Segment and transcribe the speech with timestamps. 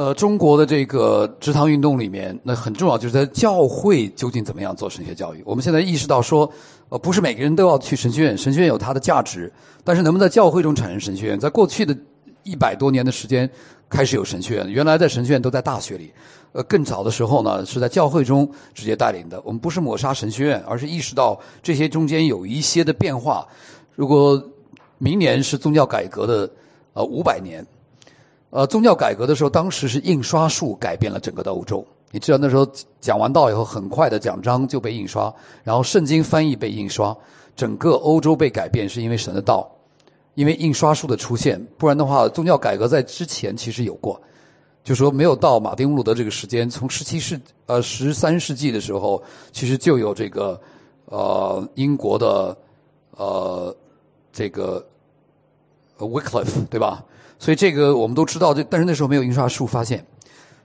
[0.00, 5.42] 呃，中国的这个职堂运动里面，那很重要，就是在教会究竟怎么样做神学教育。
[5.44, 6.50] 我们现在意识到说，
[6.88, 9.52] 呃，不是每个人都要去神学院，神学院有它的价值，
[9.84, 11.38] 但是能不能在教会中产生神学院？
[11.38, 11.94] 在过去的
[12.44, 13.46] 一百多年的时间，
[13.90, 16.10] 开始有神学院，原来在神学院都在大学里，
[16.52, 19.38] 呃，更早的时候呢，是在教会中直接带领的。
[19.44, 23.46] 我们不是抹杀神学院，而是意识到这些中间有一些的变化。
[23.94, 24.42] 如果
[24.96, 26.50] 明年是宗教改革的
[26.94, 27.62] 呃五百年。
[28.50, 31.84] 呃，宗教改革的时候，当时是印刷术改变了整个的欧洲。
[32.10, 32.68] 你知道那时候
[33.00, 35.32] 讲完道以后，很快的奖章就被印刷，
[35.62, 37.16] 然后圣经翻译被印刷，
[37.54, 39.70] 整个欧洲被改变，是因为神的道，
[40.34, 41.64] 因为印刷术的出现。
[41.78, 44.20] 不然的话，宗教改革在之前其实有过，
[44.82, 50.60] 就说没有到马丁路德这个时间，从十七世呃十三世纪的时候，其实就有这个
[51.04, 52.56] 呃英国的
[53.12, 53.72] 呃
[54.32, 54.84] 这个
[55.98, 57.04] Wycliffe 对吧？
[57.40, 60.06] 所以这个我们都知道，这但是那时候没有印刷术发现，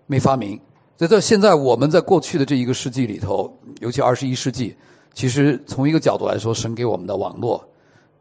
[0.06, 0.60] 没发明。
[0.98, 4.76] 所以在现在我们在过去的这一个世纪里头，尤其二十一世纪，
[5.14, 7.66] 其实从一个角度来说，神给我们的网络，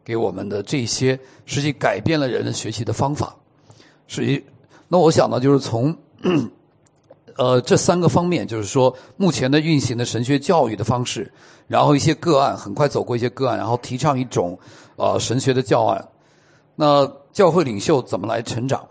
[0.03, 3.35] 给我们的这些，实际改变了人的学习的方法。
[4.07, 4.41] 是一，
[4.87, 5.95] 那我想呢，就是从
[7.37, 11.29] 呃这三个方面，就是说目前的运行的神学教育的方式，
[11.67, 14.57] 然后一些个案，很快走过一些个案，然后提倡一种
[14.95, 16.07] 呃神学的教案。
[16.75, 17.05] 那
[17.35, 18.87] 教会领袖怎么来成长？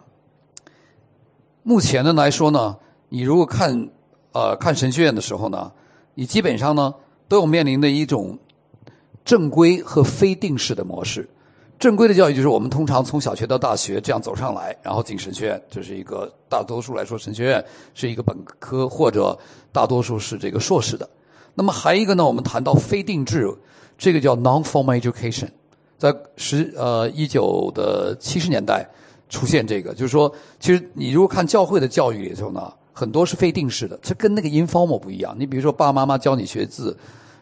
[1.62, 2.76] 目前的来说呢，
[3.08, 3.88] 你如果看
[4.32, 5.72] 呃看神学院的时候呢，
[6.12, 6.94] 你基本上呢
[7.26, 8.38] 都有面临的一种
[9.24, 11.26] 正规和非定式的模式。
[11.78, 17.64] 正规的教育就是我们通常从小学到大学这样走上来，然后进神学院，这是一个大多数来说神学院
[17.94, 19.36] 是一个本科或者
[19.72, 21.08] 大多数是这个硕士的。
[21.54, 23.50] 那么还一个呢，我们谈到非定制，
[23.96, 25.48] 这个叫 non-formal education。
[25.98, 28.86] 在十呃一九的七十年代
[29.28, 35.34] 出现这个，就是说，其实你如果看教会的教育里头呢，很多是非定式的，这跟那个 informal 不一样。
[35.38, 36.96] 你比如说，爸爸妈妈教你学字，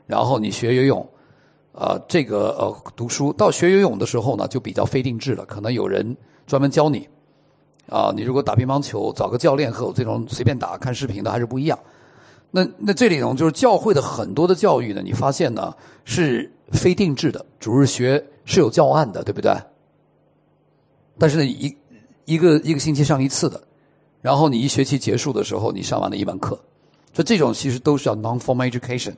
[0.07, 1.07] 然后你学游泳，
[1.73, 6.17] 啊，这个呃读书到学游泳的时候呢，就比较非定制了，可能有人
[6.47, 7.09] 专门教你。
[7.91, 11.79] 啊，你如果打乒乓球，找个教练和我这种随便打看视频的还是不一样。
[12.53, 15.75] 那那这里头就是教会的很多的教育呢，你发现呢
[16.05, 18.25] 是非定制的，主日学。
[18.45, 19.55] 是有教案的，对不对？
[21.19, 21.77] 但是呢，一
[22.25, 23.61] 一个一个星期上一次的，
[24.21, 26.59] 然后你一学期结束的时候，你上完了一门课，
[27.13, 29.15] 所以这种其实都是叫 non-formal education。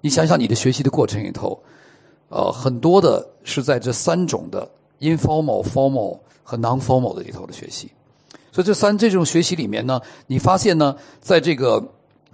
[0.00, 1.58] 你想想你的学习的过程里头，
[2.28, 4.70] 呃，很多的是在这三种的
[5.00, 7.90] informal、formal 和 non-formal 的里头的学习。
[8.52, 11.82] 所以这三这种学习里面呢，你发现呢，在这个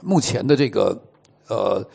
[0.03, 1.01] 目前的这个
[1.49, 1.87] 呃。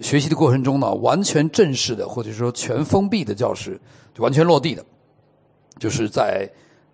[0.00, 3.80] 学习的过程中呢，完全正式的或者说全封闭的教室，
[4.14, 4.84] 就完全落地的，
[5.78, 6.48] 就是在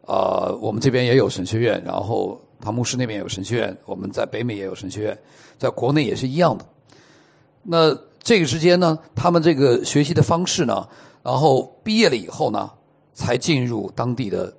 [0.06, 5.18] 啊，我们这边也有神学院，然后唐牧师那边有神学院，我们在北美也有神学院，
[5.58, 6.64] 在国内也是一样的。
[7.62, 10.88] 那这个之间呢，他们这个学习的方式呢，
[11.22, 12.70] 然后毕业了以后呢，
[13.14, 14.52] 才进入当地的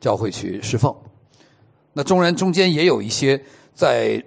[0.00, 0.94] 教会去侍奉。
[1.92, 3.40] 那中然中间也有一些
[3.72, 4.20] 在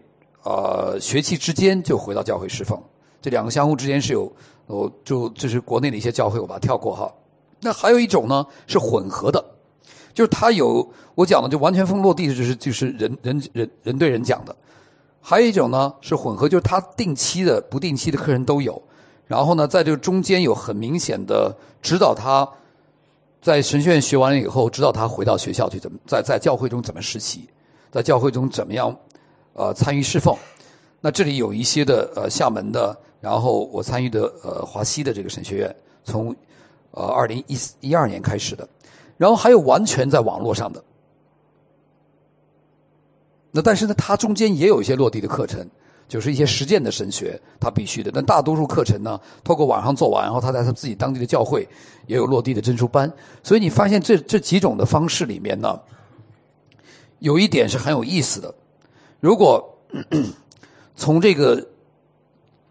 [0.44, 2.82] 呃学期之间就回到教会侍奉。
[3.22, 4.32] 这两个相互之间是有，
[4.68, 7.12] 哦，就这是国内的一些教会，我把它跳过哈。
[7.60, 9.44] 那还有一种呢是混合的，
[10.14, 14.56] 就是它有我讲的就完全封落地的，就是就是人人人人对人讲的。
[15.20, 18.80] 还有一种呢是混合，就是他定期的、不定期的客人都有。
[19.26, 22.48] 然后呢，在这个中间有很明显的指导他，
[23.42, 27.50] 在神学院学完了以后，指导他回到学校去怎么在在教会中怎么实习，
[27.92, 28.96] 在教会中怎么样
[29.54, 30.38] 呃参与侍奉。
[31.02, 32.96] 那这里有一些的呃厦门的。
[33.20, 36.36] 然后我参与的呃华西的这个神学院，从
[36.92, 38.68] 呃二零一一二年开始的，
[39.18, 40.84] 然后还有完全在网络上的，
[43.52, 45.68] 那但是呢，它中间也有一些落地的课程，
[46.08, 48.12] 就是一些实践的神学，它必须的。
[48.14, 51.68] 但大多数课程呢，透过网上做完，然后他在他自己当地的教会
[52.06, 53.12] 也有落地的证书班。
[53.42, 55.82] 所以你发现这这几种的方式里面呢，
[57.18, 58.54] 有一点是很有意思的。
[59.20, 59.76] 如果
[60.96, 61.68] 从这个。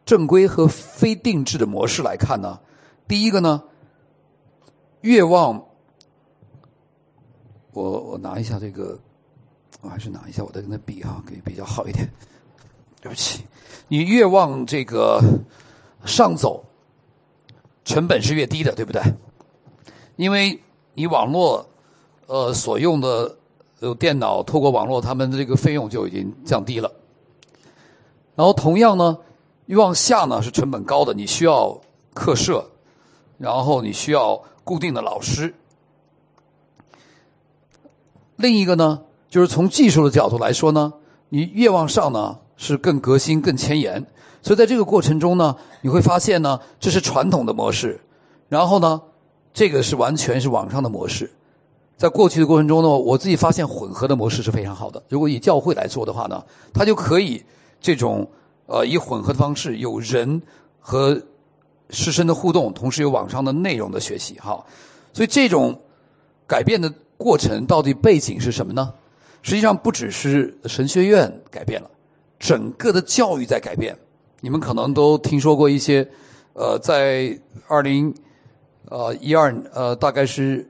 [0.06, 2.61] 正规和非定制的模式来看呢，
[3.08, 3.61] 第一个呢，
[5.00, 5.61] 越往
[7.73, 8.97] 我我拿一下这个，
[9.81, 12.08] 我还是拿一下我的那笔哈，可以比较好一点。
[13.03, 13.44] 对不起，
[13.88, 15.20] 你越往这个
[16.05, 16.64] 上走，
[17.85, 19.02] 成本是越低的，对不对？
[20.14, 20.62] 因为
[20.94, 21.69] 你网络
[22.26, 23.37] 呃所用的
[23.81, 26.93] 有电脑，透过网络，他们的这个费用就已经降低了。
[28.37, 29.19] 然后同样呢。
[29.67, 31.81] 越往下呢是成本高的，你需要
[32.15, 32.65] 课设，
[33.39, 35.55] 然后你需要固定的老师。
[38.37, 40.93] 另一个呢就是从技术的角度来说呢，
[41.29, 44.05] 你越往上呢是更革新、更前沿。
[44.43, 48.01] 所以在这个过程中呢，你会发现呢，这是传统的模式，
[48.49, 49.03] 然后呢，
[49.53, 51.29] 这个是完全是网上的模式。
[51.97, 55.03] 在过去的过程中呢，我自己发现混合的模式是非常好的。
[55.09, 56.41] 如果以教会来做的话呢，
[56.73, 57.43] 它就可以
[57.81, 58.25] 这种
[58.67, 60.41] 呃以混合的方式，有人
[60.79, 61.21] 和
[61.91, 64.65] 师生的互动，同时有网上的内容的学习哈。
[65.13, 65.81] 所以这种
[66.47, 68.93] 改变的过程到底背景是什么呢？
[69.43, 71.89] 实际上不只是神学院改变了，
[72.39, 73.97] 整个的教育在改变。
[74.41, 76.07] 你们可能都听说过一些，
[76.53, 77.39] 呃，在
[77.69, 78.12] 二零
[78.91, 80.69] 呃一二呃大概是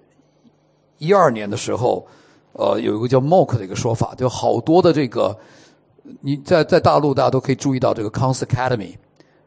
[0.98, 2.06] 一二年的时候，
[2.52, 5.36] 呃，有一个叫 MOOC 的一个说法，就好多的这个
[6.20, 8.94] 你在在大陆大家都可以注意到这个 Counsel Academy，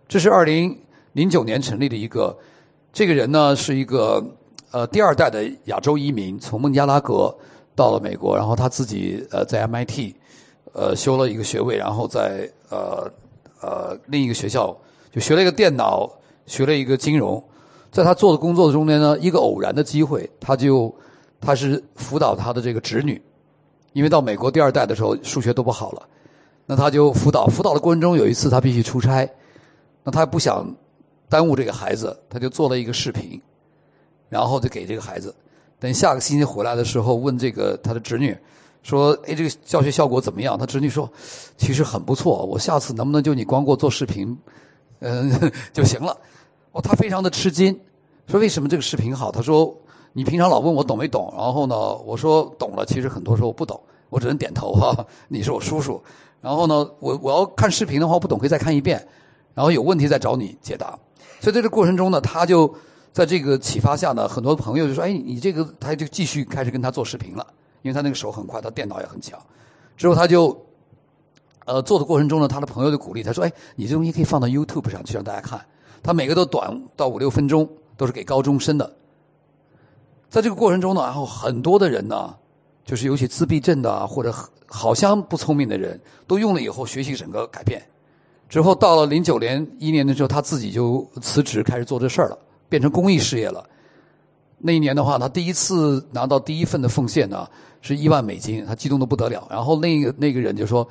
[0.08, 0.78] 这是二零
[1.14, 2.38] 零九年成立的一个，
[2.94, 4.24] 这个人呢是一个
[4.72, 7.38] 呃第二代的亚洲移民，从孟加拉国
[7.76, 10.14] 到了美国，然后他自己呃在 MIT
[10.74, 13.12] 呃修了一个学位，然后在呃。
[13.62, 14.74] 呃，另一个学校
[15.12, 16.10] 就学了一个电脑，
[16.46, 17.44] 学了一个金融，
[17.92, 20.96] 在他做的工作中间呢，一个偶然的机会，他就
[21.42, 23.22] 他是辅导他的这个侄女，
[23.92, 26.08] 因为到美国第二代的时候数学都不好了，
[26.70, 29.28] 那他就辅导，辅导的过程中有一次他必须出差，
[30.04, 30.64] 那他不想
[31.28, 33.42] 耽误这个孩子，他就做了一个视频，
[34.30, 35.34] 然后就给这个孩子，
[35.80, 38.38] 等下个星期回来的时候问这个他的侄女。
[38.84, 40.56] 说，哎，这个教学效果怎么样？
[40.58, 41.12] 他侄女说，
[41.58, 42.46] 其实很不错。
[42.46, 44.38] 我下次能不能就你光给我做视频，
[45.00, 46.16] 嗯， 就行了。
[46.72, 47.78] 哦，他非常的吃惊，
[48.28, 49.32] 说为什么这个视频好？
[49.32, 49.76] 他说，
[50.14, 52.86] 你平常老问我懂没懂，然后呢，我说懂了。
[52.86, 53.80] 其实很多时候我不懂，
[54.10, 54.96] 我只能点头哈。
[55.28, 56.02] 你是我叔叔，
[56.42, 59.08] 然后呢，我我要看视频的话，不懂可以再看一遍，
[59.54, 60.98] 然后有问题再找你解答。
[61.40, 62.74] 所以在这过程中呢，他就
[63.12, 67.46] 在这个启发下呢，很多朋友就说，哎，你这个，他就继续开始跟他做视频了。
[67.82, 69.40] 因为他那个手很快，他电脑也很强。
[69.96, 70.66] 之后他就，
[71.66, 75.66] 呃，做的过程中呢，他的朋友就鼓励他说：“哎，你这东西可以放到 YouTube 上去让大家看。”
[76.04, 78.94] 他每个都短到五六分钟，都是给高中生的。
[80.30, 82.36] 在这个过程中呢，然后很多的人呢，
[82.90, 84.34] 就是尤其自闭症的或者
[84.66, 87.80] 好像不聪明的人，都用了以后学习整个改变。
[88.50, 93.64] 之后到了零九年一年的时候，他自己就辞职开始做这事儿了，变成公益事业了。
[94.58, 97.48] 那一年的话，他第一次拿到第一份的奉献呢，
[97.80, 99.48] 是一万美金，他激动的不得了。
[99.52, 100.88] 然后那个那个人就说：“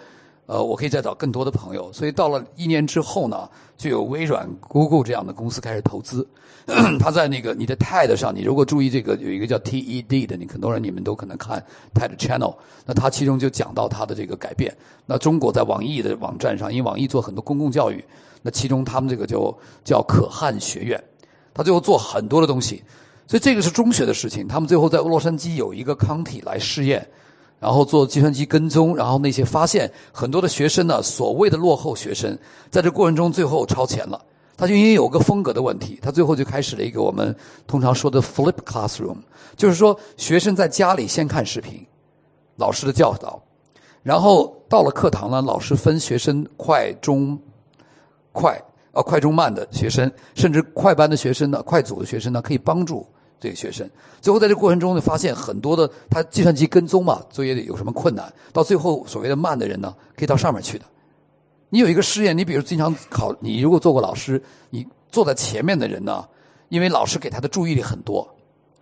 [0.48, 6.26] 呃，我可以再找更多的朋友。”所以到了一年之后呢，就有微软、Google 这样的公司开始投资。
[6.98, 11.62] 他在那个你的 TED 上，你如果注意这个有一个叫 TED 的，你很多人你们都可能看
[11.94, 12.54] TED Channel。
[12.84, 14.74] 那他其中就讲到他的这个改变。
[15.06, 18.04] 那中国在网易的网站上，因为网易做很多公共教育，
[18.42, 21.02] 那其中他们这个就叫可汗学院，
[21.54, 22.82] 他最后做很多的东西。
[23.26, 27.06] 所以这个是中学的事情，他们最后在洛杉矶有一个康体来试验，
[27.60, 32.38] 然后做计算机跟踪，然后那些发现很多的学生呢，所谓的落后学生，
[32.70, 34.20] 在这过程中最后超前了。
[34.56, 37.34] 他就因为有个风格的问题，他最后就开始了一个我们
[37.66, 39.18] 通常说的 flip classroom，
[39.56, 41.86] 就是说学生在家里先看视频，
[42.56, 43.40] 老师的教导，
[44.02, 47.38] 然后到了课堂呢，老师分学生快、中、
[48.32, 53.06] 快啊快、中、慢的学生，甚至快班的学生呢，快组的学生呢，可以帮助。
[53.40, 53.88] 这个学生
[54.20, 58.32] 最后在这过程中呢，发现很多的他计算机跟踪嘛，作业里有什么困难？
[58.52, 60.84] 到最后所谓的慢的人呢，可以到上面去的。
[61.70, 66.26] 你有一个试验，你比如经常考，你如果做过老师，你坐在前面的人呢，
[66.68, 68.28] 因为老师给他的注意力很多，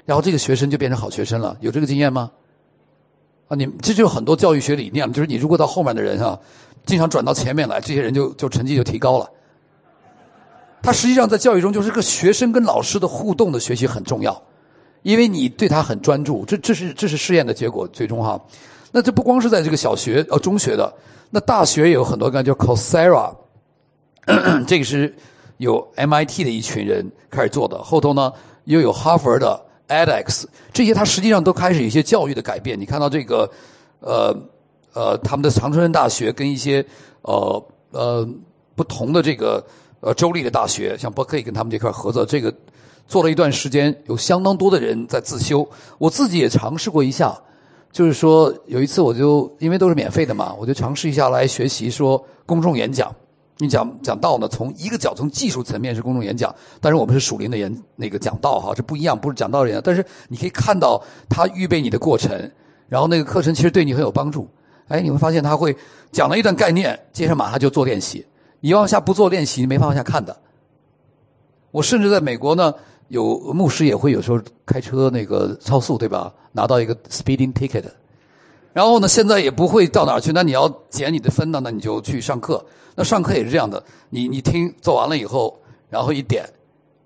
[0.04, 1.56] 然后这个学生就变成好学生了。
[1.60, 2.30] 有这个经验吗？
[3.48, 6.38] 啊，你这就很多教育学理念，就是你如果到后面的人啊，
[6.86, 9.30] 经常转到前面来，这些人就就成绩就提高了。
[10.82, 14.40] 他实际上在教育中就是个学生跟老师的互动的学习很重要，
[15.06, 18.36] 因为你对他很专注，这这是这是试验的结果，最终哈。
[18.90, 20.92] 那这不光是在这个小学呃中学的，
[21.30, 23.32] 那大学也有很多个叫 Coursera，
[24.66, 25.14] 这个是
[25.58, 28.32] 有 MIT 的一群人开始做的，后头呢
[28.64, 32.76] 又有哈佛的 edX，这些它实际上都开始有一些教育的改变。
[32.76, 33.48] 你看到这个
[34.00, 34.36] 呃
[34.92, 36.84] 呃他们的长春大学跟一些
[37.22, 38.28] 呃呃
[38.74, 39.64] 不同的这个。
[40.00, 42.54] 呃，州立的大学像伯克利跟他们这块合作，这个
[43.06, 45.68] 做了一段时间，有相当多的人在自修。
[45.98, 47.36] 我自己也尝试过一下，
[47.92, 53.14] 就是说有一次我就因为都是免费的嘛，我就尝试一下来学习说公众演讲。
[53.58, 59.80] 你讲讲道呢，从一个角从技术层面是公众演讲，但是我们是属灵的演那个讲道哈，这不一样，不是讲道人。
[59.82, 62.38] 但是你可以看到他预备你的过程，
[62.86, 64.46] 然后那个课程其实对你很有帮助。
[64.88, 65.74] 哎，你会发现他会
[66.12, 68.26] 讲了一段概念，接着马上就做练习。
[68.60, 70.36] 你往下不做练习，你没法往下看的。
[71.70, 72.74] 我甚至在美国呢，
[73.08, 76.32] 有牧师也会有时候开车那个超速，对吧？
[76.52, 77.84] 拿到一个 speeding ticket，
[78.72, 80.32] 然后呢，现在也不会到哪去。
[80.32, 82.64] 那你要减你的分呢，那你就去上课。
[82.94, 85.54] 那上课也是这样的，你你听做完了以后，
[85.90, 86.48] 然后一点，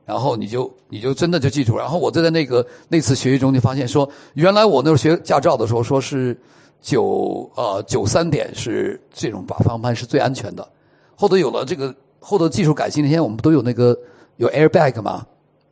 [0.04, 1.76] 然后你就你就真的就记住。
[1.76, 6.40] 然后我就在那个那次学习中就发现说，原来我那时候学驾照的时候说是
[6.80, 10.66] 九呃九三点是这种把方向盘是最安全的。
[11.16, 13.98] 后头有了这个后头技术改进，那天我们不都有那个
[14.36, 15.26] 有 airbag 吗？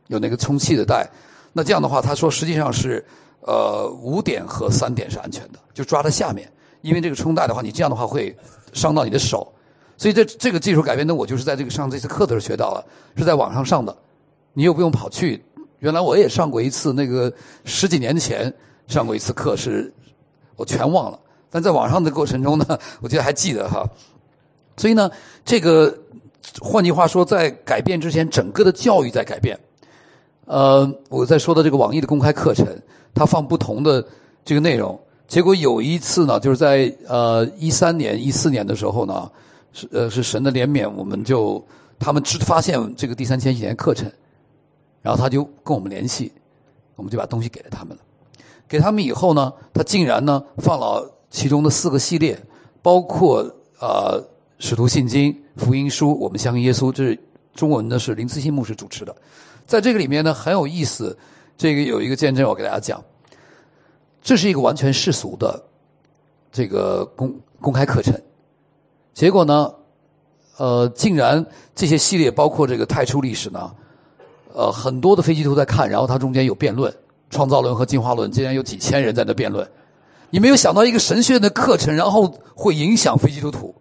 [0.09, 1.09] 有那个充气的带。
[1.53, 3.03] 那这样的话，他说实际上是。
[3.41, 6.51] 呃，五点和三点是安全的，就抓在下面，
[6.81, 8.35] 因为这个充带的话，你这样的话会
[8.73, 9.51] 伤到你的手，
[9.97, 12.85] 所以这这个技术改变呢，我就是在这个上这次课的时候学到了，
[13.15, 13.97] 是在网上上的，
[14.51, 15.41] 你又不用跑去，
[15.79, 17.31] 原来我也上过一次，那个
[17.63, 18.53] 十几年前
[18.87, 19.91] 上过一次课，是
[20.57, 21.17] 我全忘了，
[21.49, 23.89] 但在网上的过程中呢，我觉得还记得哈，
[24.75, 25.09] 所以呢，
[25.45, 25.97] 这个
[26.59, 29.57] 换句话说，在改变之前，整个的教育在改变，
[30.49, 32.67] 呃，我在说的这个网易的公开课程。
[33.11, 34.05] 他放不同的
[34.45, 39.29] 这个内容，结果有一次呢，就是在呃一三年、一四年的时候呢，
[39.73, 41.61] 是呃是神的怜悯，我们就
[41.97, 44.09] 他们知发现这个第三千禧年课程，
[45.01, 46.31] 然后他就跟我们联系，
[46.95, 48.03] 我们就把东西给了他们了。
[48.67, 52.39] 给他们以后呢，他竟然呢放了其中的四个系列，
[52.81, 53.41] 包括
[53.81, 54.23] 呃
[54.59, 57.19] 使徒信经、福音书、我们相信耶稣，这是
[57.55, 59.13] 中文的是林思欣牧师主持的，
[59.69, 61.17] 在这个里面呢很有意思。
[61.55, 63.03] 这个有一个见证，我给大家讲，
[64.21, 65.61] 这是一个完全世俗的
[66.53, 68.17] 这个公公开课程，
[69.13, 69.69] 结果呢，
[70.55, 71.45] 呃，竟然
[71.75, 73.69] 这些系列包括这个太初历史呢，
[74.53, 76.95] 呃，很多的飞机都在看，然后它中间有辩论，
[77.29, 79.69] 创造论和进化论，竟然有几千人在那辩论，
[80.29, 83.75] 你没有想到一个神学的课程，然后会影响飞机图图。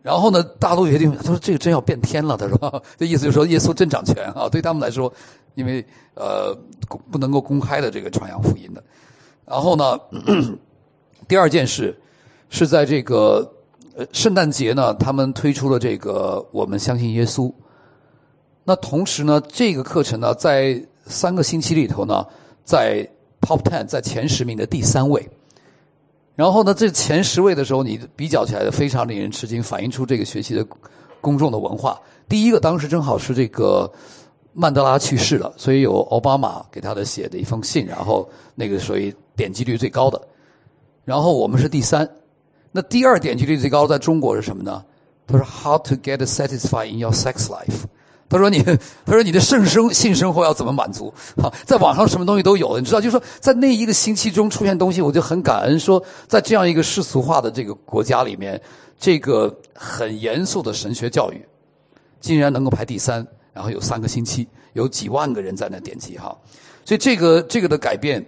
[0.00, 5.12] 然后呢，大陆有些地方他说这个真要变天了，他说 这意思就是说耶稣真掌权啊，对他们来说，
[5.54, 6.56] 因为呃
[7.10, 8.82] 不能够公开的这个传扬福音的。
[9.44, 9.98] 然后呢，
[11.26, 11.94] 第二件事
[12.48, 13.50] 是在这个
[13.96, 17.52] 呃圣诞节呢，他们推出了这个我们相信耶稣。
[18.64, 22.24] 那同时呢，这个课程呢，在三个星期里头呢，
[22.64, 23.06] 在
[23.40, 25.28] Top Ten 在前十名的第三位。
[26.38, 30.64] 然后呢，这前十位的时候，你比较起来非常令人吃惊，反映出这个学习的
[31.20, 32.00] 公众的文化。
[32.28, 33.92] 第一个当时正好是这个
[34.52, 40.22] 曼德拉去世了，所以有奥巴马给他的写的一封信，然后那个属于点击率最高的。
[41.04, 42.08] 然后我们是第三，
[42.70, 44.84] 那第二点击率最高在中国是什么呢？
[45.26, 47.82] 他说：“How to get satisfied in your sex life。”
[48.28, 48.62] 他说：“你，
[49.06, 51.12] 他说你的性生性生活要怎么满足？
[51.36, 55.80] 哈，在网上什么东西都有，你知道，就是说，在那一个星期中出现东西，我就很感恩。
[55.80, 58.60] 说，在这样一个世俗化的这个国家里面，
[58.98, 61.42] 这个很严肃的神学教育，
[62.20, 66.36] 竟然能够排第三，然后有三个星期，有几万个人在那点击哈。
[66.84, 68.22] 所以，这个这个的改变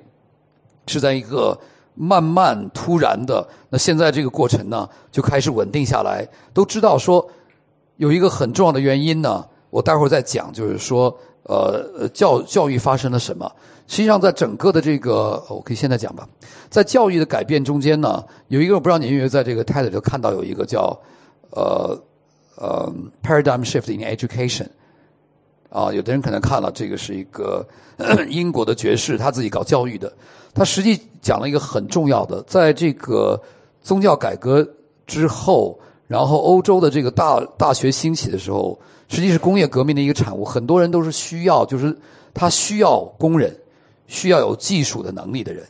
[0.86, 1.58] 是在一个
[1.94, 3.46] 慢慢突然的。
[3.68, 6.26] 那现在这个过程呢，就开始稳定下来。
[6.54, 7.28] 都知道说，
[7.96, 13.50] 有一个很重要的原因呢。”我待会儿再讲，就是说，呃，教教育发生了什么？
[13.86, 16.28] 实际上，在整个的这个，我可以现在讲吧。
[16.68, 20.96] 在教育的改变中间呢，有一个我不知道你有没有在这个 TED 里看到有一个叫，
[21.50, 22.00] 呃，
[22.56, 24.66] 呃，paradigm shift in education。
[25.70, 27.66] 啊，有的人可能看了，这个是一个
[28.28, 30.12] 英国的爵士，他自己搞教育的。
[30.52, 33.40] 他实际讲了一个很重要的，在这个
[33.82, 34.68] 宗教改革
[35.06, 38.78] 之后，然后欧洲的这个大大学兴起的时候。
[39.10, 41.94] 实际是工业革命的一个产物，很多人都是需要，就是
[42.32, 43.52] 他需要工人，
[44.06, 45.66] 需要有技术的能力的人。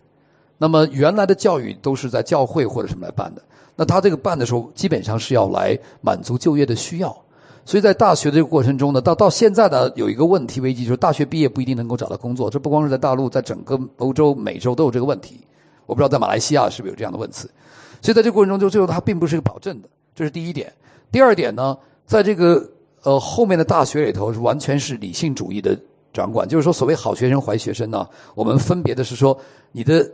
[0.59, 3.41] 那么原来的教育都是在教会或者什么来办的，
[3.77, 7.17] 那他这个办的时候，基本上是要来满足就业的需要。
[7.65, 12.51] 所以在大学的这个过程中呢，到到现在呢，有一个问题危机，就是大学毕业不一定能够找到工作。
[12.51, 15.41] 这不光是在大陆，在整个欧洲、美洲都有这个问题。
[15.87, 17.49] 我不知道在马来西亚是不是有这样的问题。
[18.03, 20.71] 所以在这个过程中，就最后它并不是一个保证的，这是第一点。
[21.11, 22.71] 第二点呢，在这个。
[23.03, 25.75] 呃，后面的大学里头是完全是理性主义的
[26.13, 29.39] 掌管，就是说，所谓好学生、坏学生呢，我们分别的是说，
[29.73, 30.05] 你的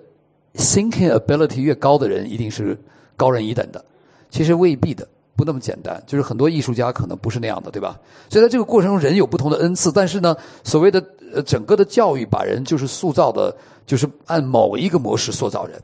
[0.54, 2.78] thinking ability 越高的人，一定是
[3.16, 3.84] 高人一等的。
[4.30, 6.00] 其实未必的，不那么简单。
[6.06, 7.98] 就是很多艺术家可能不是那样的，对吧？
[8.28, 11.02] 所以在这个过程中，人有不同的恩赐，但是呢，所谓的
[11.34, 13.52] 呃整个的教育，把人就是塑造的，
[13.84, 15.80] 就是按某一个模式塑造人，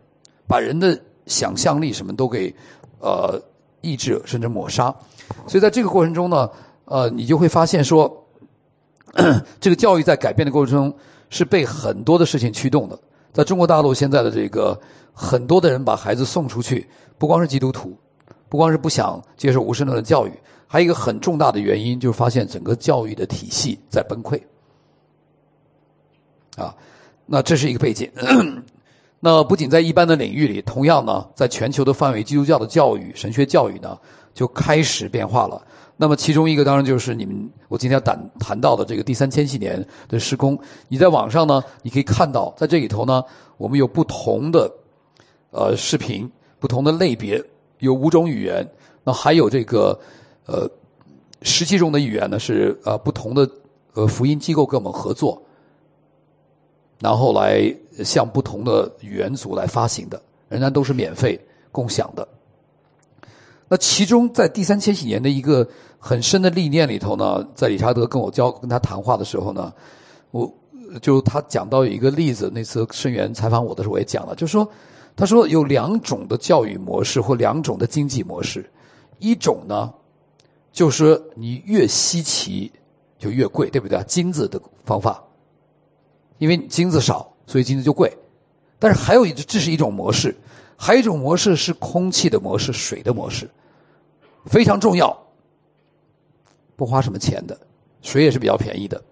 [0.46, 2.54] 把人的想象力什么都给
[3.00, 3.42] 呃
[3.80, 4.94] 抑制甚至抹杀。
[5.48, 6.48] 所以在这个过程中呢。
[6.92, 8.22] 呃，你就会发现说，
[9.58, 10.94] 这个教育在改变的过程中
[11.30, 12.98] 是被很多的事情驱动的。
[13.32, 14.78] 在中国大陆现在的这个
[15.14, 17.96] 很多的人把孩子送出去，不光是基督徒，
[18.50, 20.32] 不光是不想接受无神论的教育，
[20.66, 24.38] 还有一个很重大的原因就是发现整个教育的体系在崩溃。
[26.58, 26.76] 啊，
[27.24, 28.10] 那这是一个背景。
[29.18, 33.98] 那不仅在一般的领域里，同样呢，在全球的范围，基督教的教育、神学教育呢，
[34.34, 35.62] 就开始变化了。
[35.96, 40.58] 那么其中一个当然就是你们我今天要谈谈到的这个第三千禧年的施工。
[40.88, 43.22] 你在网上呢，你可以看到，在这里头呢，
[43.56, 44.70] 我们有不同的
[45.50, 47.42] 呃视频，不同的类别，
[47.78, 48.66] 有五种语言，
[49.04, 49.96] 那还有这个
[50.46, 50.68] 呃
[51.42, 53.48] 十七种的语言呢，是呃不同的
[53.94, 55.40] 呃福音机构跟我们合作，
[56.98, 57.72] 然后来
[58.02, 61.38] 向不同的语言组来发行的，仍然都是免费
[61.70, 62.26] 共享的。
[63.72, 65.66] 那其中在第三千禧年的一个
[65.98, 69.72] 很深的历练里头呢，在理查德跟我交跟他谈话的时候呢，
[70.30, 70.52] 我
[71.00, 74.70] 就他讲到有一个例子，那次盛源采访我的时候我也讲了，就说，
[75.16, 78.70] 他说有两种的教育模式或两种的经济模式，
[79.18, 79.90] 一种呢，
[80.70, 82.70] 就是你越稀奇
[83.18, 84.04] 就越贵，对不对？
[84.06, 85.24] 金子的方法，
[86.36, 88.14] 因为金子少，所以金子就贵。
[88.78, 90.36] 但是还有一这是一种模式，
[90.76, 93.48] 还有一种模式是空气的模式，水的模式。
[94.46, 95.16] 非常重要，
[96.76, 97.58] 不花什么钱的，
[98.00, 99.02] 水也是比较便宜的，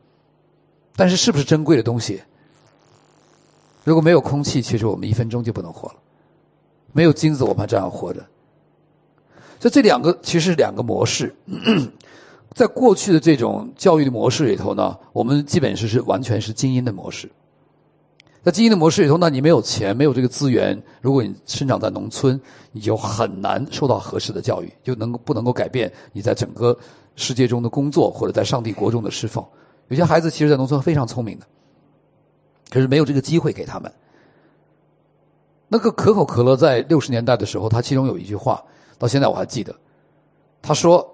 [0.96, 2.22] 但是是不是珍贵的东西？
[3.84, 5.94] 如果没有空气，其实我们一分钟就不能活了；
[6.92, 8.20] 没有金子，我们还这样活着。
[9.58, 11.34] 所以这两个其实是两个模式，
[12.54, 17.30] 在过去的这种教育的模式里头呢，我们基本是是完全是精英的模式。
[18.42, 20.82] 在精英的模式里头，那你没有钱，没有这个资源。
[21.02, 22.40] 如果你生长在农村，
[22.72, 26.74] 你就很难受到合适的教育，就能不能够改变你在整个
[27.16, 29.44] 世界中的工作，或者在上帝国中的侍奉。
[29.88, 31.46] 有些孩子其实，在农村非常聪明的，
[32.70, 33.92] 可是没有这个机会给他们。
[35.68, 38.64] 那个可口可乐在六十年代的时候，他其中有一句话，
[38.98, 39.74] 到现在我还记得，
[40.62, 41.06] 他说：“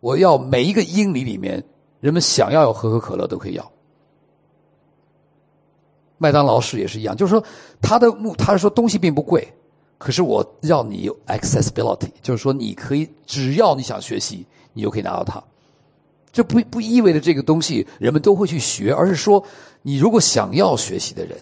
[0.00, 1.62] 我要每一个英里里面，
[2.00, 3.72] 人们想要有可口可乐都可以要。”
[6.18, 7.42] 麦当劳是也是一样，就是说，
[7.80, 9.46] 他的目，他说东西并不贵，
[9.96, 15.42] 可是我要你有 accessibility，就是说你可以只要你想学习，你就可以拿到它。
[16.30, 19.42] 这不不意味着这个东西人们都会去学，而是说
[19.82, 21.38] 你如果想要学习的人，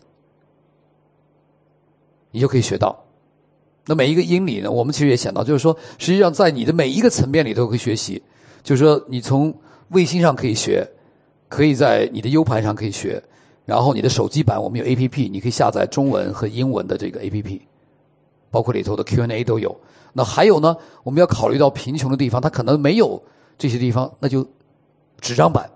[2.31, 2.97] 你就可以学到。
[3.87, 8.23] 那每一个英里呢，我们其实也想到，就是说，实际上在你的每一个层面里都可以学习。
[8.63, 9.55] 就是说，你从
[9.91, 10.85] 卫星上可以学，
[11.49, 13.23] 可以在你的 U 盘上可以学。
[13.67, 17.61] 然后你的手机版，我们有 A P P，你可以下载中文和英文的这个 A P P，
[18.49, 19.77] 包括里头的 Q N A 都有。
[20.13, 23.21] 那还有呢，我们要考虑到贫穷的地方，它可能没有
[23.59, 24.47] 这些地方，那就
[25.21, 25.69] 纸张版，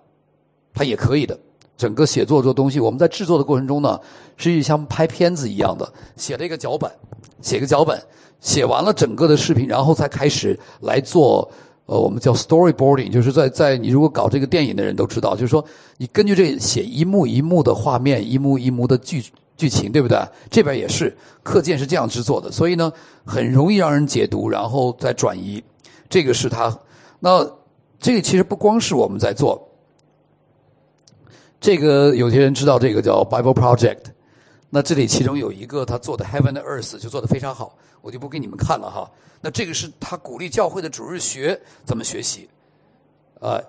[0.72, 1.36] 它也可以的。
[1.76, 3.98] 整个写作做东西，我们在制作的过程中呢，
[4.36, 6.88] 是像拍片子一样的，写了一个脚本，
[7.42, 8.00] 写个脚本，
[8.38, 11.50] 写完了整个的视频，然后才开始来做。
[11.90, 15.64] 呃，我们叫 storyboarding，就是在在你如果搞这个电影的人都知道，就是说
[15.96, 19.20] 你根据这写一幕一幕的画面，一幕一幕的剧
[19.56, 20.16] 剧情，对不对？
[20.48, 22.92] 这边也是课件是这样制作的，所以呢，
[23.24, 25.60] 很容易让人解读，然后再转移。
[26.08, 26.78] 这个是他，
[27.18, 27.44] 那
[27.98, 29.60] 这个其实不光是我们在做，
[31.60, 33.98] 这个有些人知道这个叫 Bible Project，
[34.70, 39.10] 那这里其中有一个他做的 Heaven and Earth 就做的非常好，我就不给你们看了哈。
[39.40, 42.48] 那这个是他鼓励教会的主日学怎么学习，
[43.40, 43.60] 啊，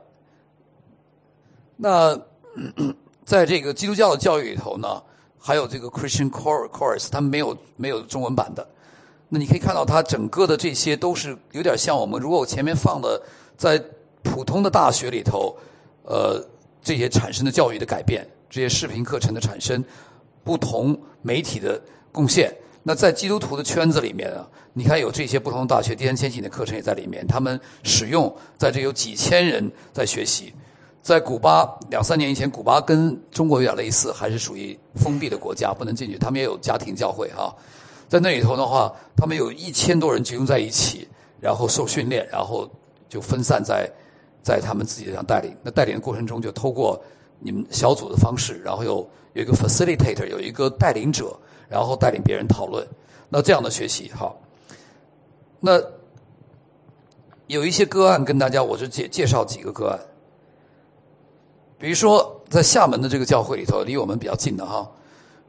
[1.75, 2.19] 那
[3.25, 5.01] 在这个基督教的教育里头呢，
[5.39, 8.67] 还有这个 Christian Core Course，他没有没有中文版的。
[9.29, 13.21] 那你可以看到，它整个的这些都是有点像我们，如果我前面放的
[13.55, 13.81] 在
[14.21, 15.55] 普通的大学里头，
[16.03, 16.45] 呃，
[16.83, 19.81] 这些产生的教育的改变，这些视频课程的产生，
[20.43, 22.53] 不同媒体的贡献。
[22.83, 27.25] 那在基督徒的圈子里面啊，你看有这些不同的大学，第三千禧的课程也在里面。
[27.27, 30.53] 他们使用，在这有几千人在学习。
[31.03, 36.17] 在古巴两三年以前，古巴跟中国有点类似，还是属于封闭的国家，不能进去。
[36.17, 37.55] 他们也有家庭教会哈，
[38.07, 41.07] 在那里头的话，他们有一千多人集中在一起，
[41.39, 42.69] 然后受训练，然后
[43.09, 43.89] 就分散在
[44.43, 45.55] 在他们自己这样带领。
[45.63, 46.99] 那带领的过程中，就透过
[47.39, 51.37] 你们小组的方式，然后有有一个 facilitator，有一个带领者。
[51.71, 52.85] 然后带领别人讨论，
[53.29, 54.37] 那这样的学习好。
[55.61, 55.81] 那
[57.47, 59.97] 有一些个案跟大家，我就介介绍几个个案。
[61.79, 64.85] 比如说，在厦门的这个教会里头，离我们比较近的哈。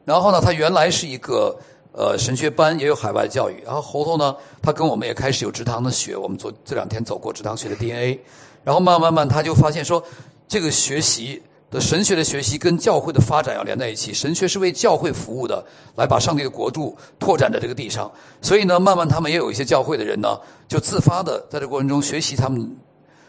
[0.05, 1.53] 然后呢，他原来是一个
[1.91, 3.61] 呃神学班，也有海外教育。
[3.65, 6.15] 然后后头呢，他跟我们也开始有直堂的学。
[6.15, 8.17] 我们昨这两天走过直堂学的 DNA。
[8.63, 10.01] 然后慢慢慢，他就发现说，
[10.47, 11.43] 这个学习。
[11.73, 18.09] 的神学的学习跟教会的发展要连在一起，神学是为教会服务的，来把上帝的国度拓展在这个地上。
[18.43, 22.77] 所以呢，慢慢他们也有一些教会的人呢，就自发的在这过程中学习他们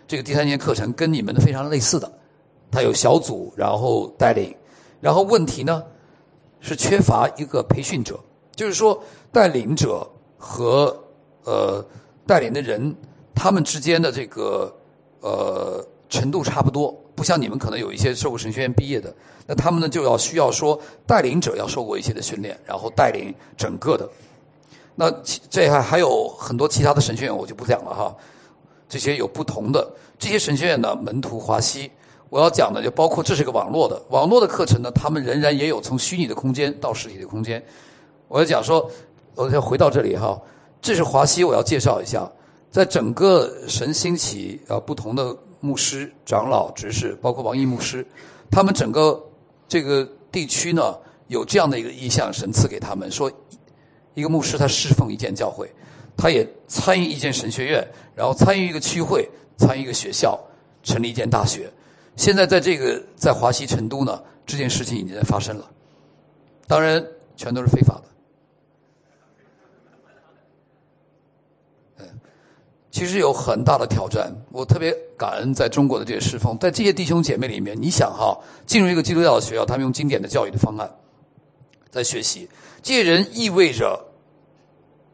[0.06, 2.12] 这个第三年课程，跟你们的非常类似的。
[2.70, 4.54] 他有小组，然后带领，
[5.00, 5.82] 然后问题呢，
[6.60, 8.20] 是缺乏一个培训者，
[8.54, 9.02] 就是说
[9.32, 10.94] 带领者和
[11.44, 11.82] 呃
[12.26, 12.94] 带领的人
[13.34, 14.70] 他们之间的这个
[15.20, 19.14] 呃程度差不多，不像你们可能有一些受过神学院毕业的，
[19.46, 24.08] 那他们呢就要需要说带领者要受过一些的训练，然后带领整个的。
[24.94, 25.10] 那
[25.50, 28.14] 这还还有很多其他的神学院，我就不讲了哈。
[28.88, 31.90] 这些有不同的这些神学院呢，门徒华西，
[32.28, 37.60] 我要讲的就包括这是个网络的网络的课程呢，他们仍然也有从虚拟的空间到实体的空间。
[38.28, 38.88] 我要讲说，
[39.34, 40.40] 我要回到这里哈，
[40.80, 42.30] 这是华西，我要介绍一下，
[42.70, 48.06] 在整个神兴起啊，不同的牧师、长老、执事，包括王毅牧师，
[48.50, 49.18] 他们整个
[49.66, 50.94] 这个地区呢，
[51.28, 53.32] 有这样的一个意向，神赐给他们说。
[54.12, 55.68] 一个牧师，他侍奉一间教会，
[56.16, 60.38] 他也参与一间神学院，然后参与一个区会，参与一个学校，
[60.84, 61.68] 成立一间大学。
[62.14, 65.68] 现在在这个在华西成都呢，这件事情已经在发生了。
[66.68, 68.04] 当然，全都是非法的。
[71.96, 72.06] 嗯，
[72.94, 74.32] 其实有很大的挑战。
[74.52, 80.88] 我特别感恩在中国的这些侍奉，在这些弟兄姐妹里面，你想哈，进入一个基督教的学校，他们用经典的教育的方案
[81.90, 82.48] 在学习。
[82.84, 84.00] 这些人意味着，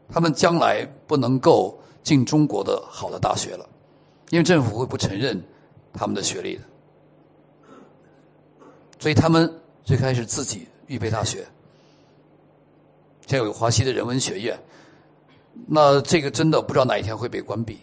[0.07, 3.67] 他们将来不能够进中国的好的大学了，
[4.29, 5.43] 因为政府会不承认
[5.91, 6.61] 他们的学历的，
[8.99, 9.51] 所以他们
[9.83, 11.39] 最开始自己预备大学，
[13.25, 14.55] 现在有华西的人文学院，
[15.67, 17.79] 那这个真的不知道哪一天会被关闭，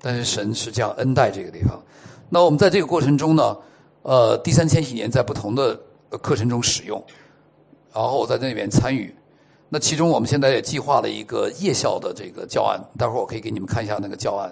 [0.00, 1.80] 但是神是这样恩待这个地方。
[2.28, 3.56] 那我们在这个过程中呢，
[4.02, 5.78] 呃，第三千禧年在不同的
[6.22, 7.02] 课程中使用。
[7.92, 9.14] 然后我在那里面参与，
[9.68, 14.50] 那其中我们现在也计划了一个夜校的这个教案，待会儿我可以给你们看一下那个教案，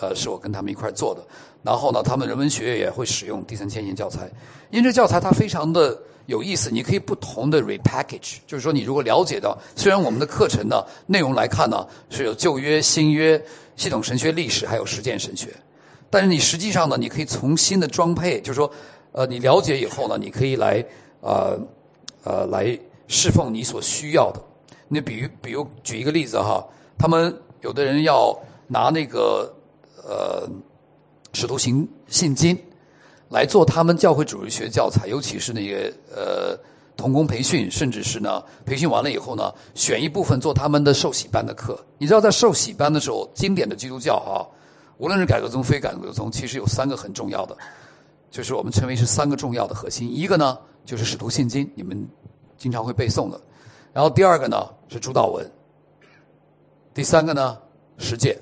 [0.00, 1.22] 呃，是我跟他们一块做的。
[1.62, 4.30] 然后呢，他们人文学院也会使用第三千年教材，
[4.70, 5.96] 因为这教材它非常的
[6.26, 13.42] 有意思，你可以不同的 repackage，就是说你如果了解到，虽然我们的课程呢内容来看呢是有旧约、新约、
[13.76, 15.48] 系统神学历史还有实践神学，
[16.08, 18.70] 但是你实际上呢，你可以重新的装配，就是说，
[19.12, 20.84] 呃，你了解以后呢，你可以来
[21.20, 21.58] 呃。
[22.22, 24.38] 呃，来侍奉你所需要的。
[24.88, 26.62] 你比如，比如举一个例子哈，
[26.98, 29.50] 他们有的人要拿那个
[30.06, 30.46] 呃
[31.32, 32.56] 《使徒行信经》
[33.28, 36.58] 来做他们教会主义学教材，尤其是那个呃
[36.96, 41.78] 童工培训，甚至是呢培训完了以后呢，选一部分做他们的受洗班的课。
[41.98, 44.46] 你知道，在受洗班的时候，经典的基督教哈，
[44.98, 47.56] 无论是改革宗非改革宗，其实有三个很重要的，
[48.30, 50.10] 就是我们称为是三个重要的核心。
[50.10, 50.58] 一个呢。
[50.82, 52.08] 就是《使徒信经》，你们
[52.56, 53.38] 经常会背诵的。
[53.92, 55.48] 然后第二个呢是主导文，
[56.94, 57.56] 第三个呢
[57.98, 58.36] 实践。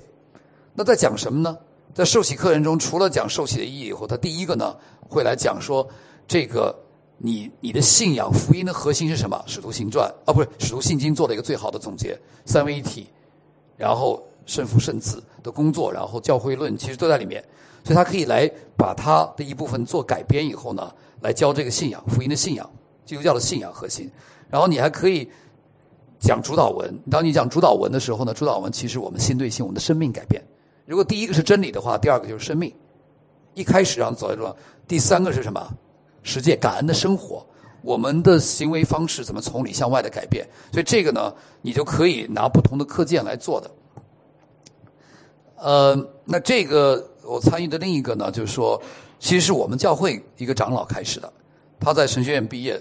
[0.72, 1.58] 那在讲什么呢？
[1.94, 4.76] 在受洗课程中，除了讲受洗的意义以后，他第一个呢
[5.08, 5.88] 会来讲说，
[6.26, 6.74] 这个
[7.16, 9.42] 你你的信仰福音的核心是什么？
[9.50, 13.08] 《使徒行传》啊，不是《使徒信经》做了一个最好的总结，三位一体，
[13.76, 17.42] 然后圣父圣子的工作，然后教会论其实都在里面，
[17.82, 20.92] 所以他可以来把他的一部分做改编以后呢。
[21.20, 22.70] 来教这个信仰，福音的信仰，
[23.04, 24.08] 基督教的信仰核心。
[24.48, 25.28] 然后你还可以
[26.20, 26.96] 讲主导文。
[27.10, 30.40] 当你讲主导文的时候呢，主导文其实我们心对心，我们的生命改变。
[30.88, 32.72] 如果第一个是真理的话，第二个就是生命。
[33.52, 34.48] 一开始让走一路，
[34.86, 35.62] 第三个是什么？
[36.22, 37.46] 实践感恩的生活，
[37.82, 40.48] 我们的行为方式怎么从里向外的改变？
[40.72, 43.70] 所以这个呢，你就可以拿不同的课件来做的。
[45.56, 48.80] 呃，那这个我参与的另一个呢，就是说。
[49.20, 51.32] 其实是我们教会一个长老开始的，
[51.80, 52.80] 他在神学院毕业，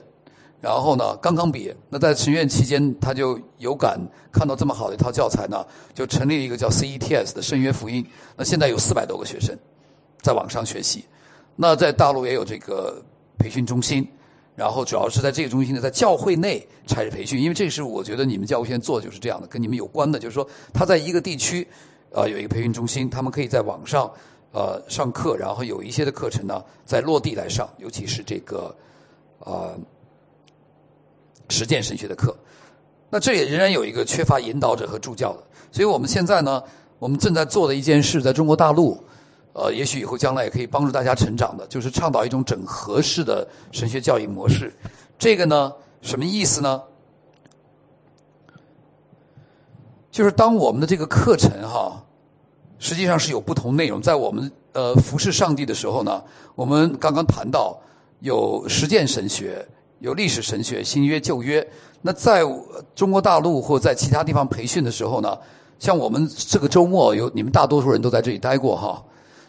[0.59, 3.99] 然后呢刚刚毕业，那在神学院期间他就有感
[4.31, 8.05] 看到这么好的一套教材呢，就成立了一个叫 CETS 的圣约福音。
[8.35, 9.57] 那现在有四百多个学生
[10.21, 11.05] 在网上学习，
[11.55, 13.01] 那在大陆也有这个
[13.37, 14.07] 培训中心，
[14.55, 21.67] 然后主要是在这个中心呢，在教会内开始培训，因为这是我觉得你们教会现在做的就是这样的，跟你们有关的，就是说他在一个地区
[22.13, 24.11] 啊有一个培训中心，他们可以在网上。
[24.53, 28.73] 呃，上课，然后有一些的课程呢，在落地来上，尤其是这个
[29.39, 29.77] 呃
[31.49, 32.35] 实践神学的课。
[33.09, 36.61] 那这也仍然有一个缺乏引导者和助教的，所以我们现在呢，
[36.99, 39.01] 我们正在做的一件事，在中国大陆，
[39.53, 44.73] 呃，也许以后将来也可以帮助大家成长的，就是倡导一种整合式的神学教育模式。
[45.17, 46.81] 这个呢，什么意思呢？
[50.11, 52.03] 就是当我们的这个课程哈。
[52.79, 53.99] 实际上是有不同内容。
[53.99, 57.75] 在我们呃服侍上帝的时候呢，我们刚刚谈到
[58.19, 59.67] 有实践神学、
[59.99, 61.65] 有历史神学、新约旧约。
[62.01, 62.41] 那在
[62.95, 65.37] 中国大陆或在其他地方培训的时候呢，
[65.79, 69.03] 像我们这个周末有你们大多数人都在这里待过哈，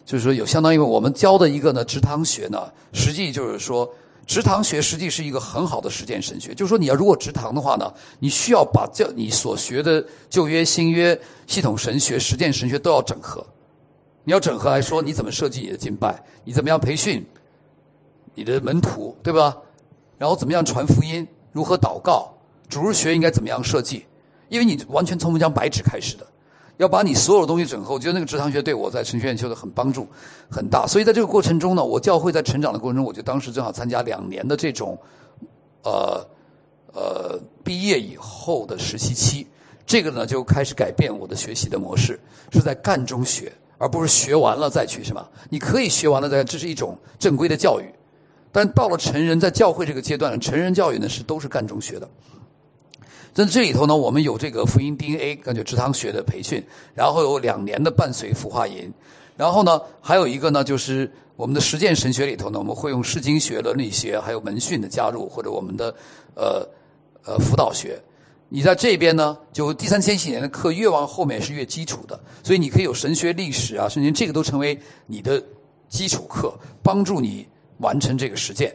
[0.05, 3.87] 就是说有相当于我们教的一个呢直堂学呢，实际就是说
[4.25, 13.45] 直堂学实际是一个很好的实践神学，就是说你要如果直堂的话呢，你需要把教你所学的旧约、新约、系统神学、实践神学都要整合。
[14.23, 16.21] 你要整合来说，你怎么设计你的敬拜？
[16.43, 17.25] 你怎么样培训
[18.35, 19.55] 你的门徒，对吧？
[20.19, 21.27] 然后怎么样传福音？
[21.51, 22.31] 如何祷告？
[22.67, 24.05] 主日学应该怎么样设计？
[24.49, 26.27] 因为你完全从一张白纸开始的。
[26.77, 30.07] 要把你所有的东西整合，我觉得那个直堂学对我在神学院修的很帮助
[30.49, 30.87] 很大。
[30.87, 34.97] 所以在这个过程中呢，我教会在成长的过程中，我就当时正好参加两年的这种，
[35.83, 36.25] 呃
[36.93, 39.45] 呃毕业以后的实习期，
[39.85, 42.17] 这个呢就开始改变我的学习的模式，
[42.53, 45.29] 是在干中学，而不是学完了再去，是吧？
[45.49, 47.83] 你可以学完了再，这是一种正规的教育，
[48.51, 52.09] 但到了成人在教会这个阶段，成人教育呢是都是干中学的。
[53.31, 56.61] 在这里头呢，我们有这个福音 DNA，感觉直堂学的培训，
[56.95, 58.91] 然后有两年的伴随孵化营，
[59.37, 65.95] 然后呢，还有一个呢，就是我们的实践神学里头呢，我们会用释经学伦理学，还有门训的加入，或者我们的
[66.35, 66.67] 呃
[67.23, 68.01] 呃辅导学。
[68.49, 75.41] 你在这边呢，就第三千禧年的课越往后面是越基础的，所以你可以有神学历史啊，甚至这个都成为你的
[75.87, 77.47] 基础课，帮助你
[77.79, 78.73] 完成这个实践。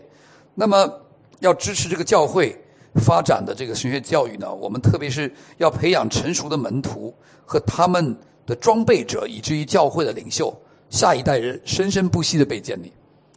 [0.55, 0.93] 那么
[1.40, 2.55] 要支持这个教会。
[3.01, 7.12] 发展的这个神学教育呢，我们特别是要培养成熟的门徒
[7.45, 10.57] 和他们的装备者，以至于教会的领袖，
[10.90, 12.93] 下一代人生生不息的被建立。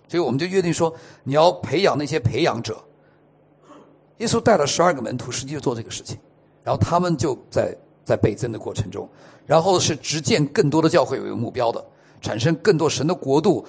[0.07, 2.77] 所以我们就约定说，你要培养那些培养者。
[4.19, 6.15] 耶稣带了十二个门徒，实际就做这个事情，
[6.63, 7.75] 然后他们就在
[8.05, 9.09] 在倍增的过程中，
[9.47, 11.83] 然后是直建更多的教会为目标的，
[12.21, 13.65] 产生更多神的国度。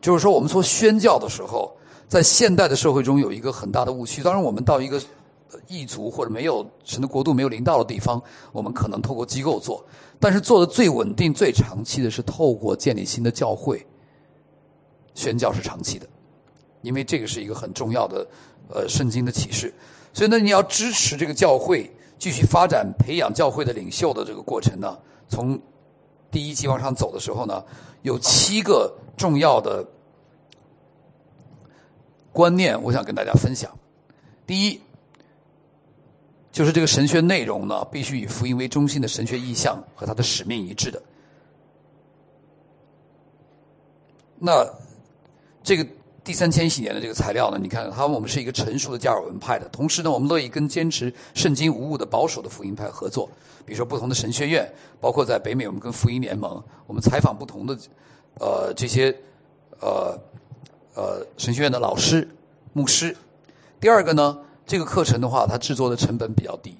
[0.00, 1.70] 就是说，我们说宣教的时候，
[2.06, 4.22] 在现代的社会中有一个很大的误区。
[4.22, 5.00] 当然，我们到一个。
[5.66, 9.82] 异族或者没有神的国度没有临到的地方，我们可能透过机构做，
[10.20, 13.84] 但是做的最稳定、最长期的是透过建立新的教会。
[15.14, 16.06] 宣教是长期的，
[16.82, 18.26] 因为这个是一个很重要的
[18.68, 19.72] 呃圣经的启示。
[20.12, 25.58] 所以呢，你要支持这个教会继续发展、培养教会的领袖的这个过程呢，从
[26.30, 27.64] 第一期往上走的时候呢，
[28.02, 29.86] 有七个重要的
[32.32, 33.70] 观念，我想跟大家分享。
[34.46, 34.80] 第一。
[36.50, 41.00] 就是这个神学内容呢，必须以福音为中心的神学意向和它的使命一致的。
[44.40, 44.66] 那
[45.62, 45.86] 这个
[46.24, 53.30] 第三千禧年的这个材料呢，你看，他我们是一个成熟的加尔文派的，同时呢，我们乐意跟坚持圣经无误的保守的福音派合作。
[53.68, 54.66] 比如说，不同的神学院，
[54.98, 57.78] 包括在北美，我们跟福音联盟，我们采访不同的
[58.40, 59.14] 呃这些
[59.78, 60.18] 呃
[60.94, 62.26] 呃神学院的老师、
[62.72, 63.14] 牧师。
[63.78, 64.38] 第二个呢？
[64.64, 66.78] 这个课程的话，它制作的成本比较低，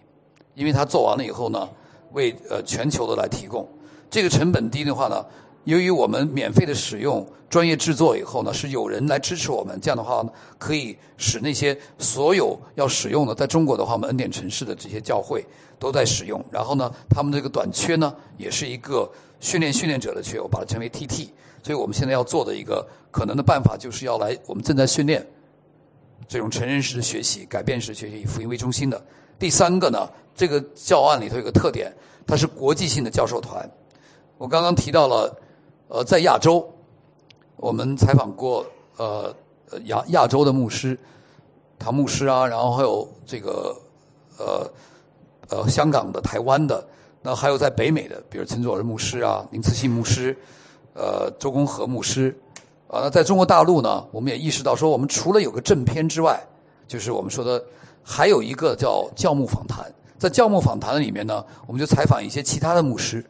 [0.55, 1.69] 因为它做完了以后呢，
[2.13, 3.69] 为呃全球的来提供。
[4.09, 5.23] 这个成本低的话呢，
[5.69, 9.79] 由于我们免费的使用专业制作以后呢，是有人来支持我们。
[9.83, 15.45] 这样的话呢，可以使那些所有要使用的，在中国的话，我们恩典城市的这些教会
[15.79, 16.43] 都在使用。
[16.51, 19.07] 然后呢，他们这个短缺呢，也是一个
[19.41, 21.29] 训练训练者的缺，我把它称为 TT。
[21.63, 25.27] 所以我们现在要做的一个可能的办法，就是要来，我们正在训练。
[26.27, 28.99] 这种成人式的学习、改变式学习以福音为中心的。
[29.39, 31.95] 第三个呢，这个教案里头有个特点，
[32.27, 33.71] 它是国际性的教授团。
[34.39, 35.37] 我刚刚提到了，
[35.89, 36.69] 呃，在亚洲，
[37.57, 38.65] 我们采访过
[38.99, 39.35] 呃
[39.85, 40.99] 亚亚洲的牧师，
[41.79, 43.75] 唐牧师啊，然后还有这个
[44.39, 44.71] 呃
[45.49, 46.87] 呃香港的、台湾的，
[47.23, 50.37] 那还有在北美的，比如陈佐仁牧师啊、林慈信牧师、
[50.93, 52.39] 呃周公和牧师。
[52.89, 56.39] 啊，那在中国大陆呢，我们也意识到说，我们除了有个正片之外，
[56.87, 57.63] 就是我们说的
[58.03, 59.91] 还有一个叫教牧访谈。
[60.19, 63.25] 在教牧访谈里面呢，我们就采访一些其他的牧师。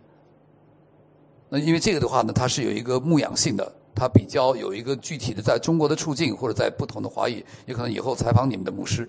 [1.49, 9.09] 那因为这个的话呢，它是有一个牧养性的，它比较有一个具体的在中国的处境，或者在不同的华语，也可能以后采访你们的牧师。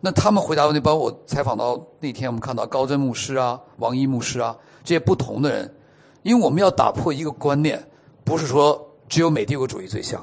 [0.00, 5.74] 那他们回答问题，包括我采访到那天我们看到高真牧师啊、王一牧师啊这些不同的人，
[6.22, 7.82] 因为我们要打破一个观念，
[8.24, 8.84] 不是说。
[9.08, 10.22] 只有美帝国主义最像，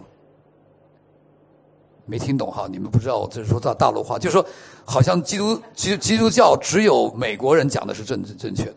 [2.05, 2.67] 没听懂哈？
[2.69, 4.45] 你们不知道，我这是说大大陆话，就是说，
[4.85, 8.75] 好像基督基基督教只有美国人讲的是正正确的。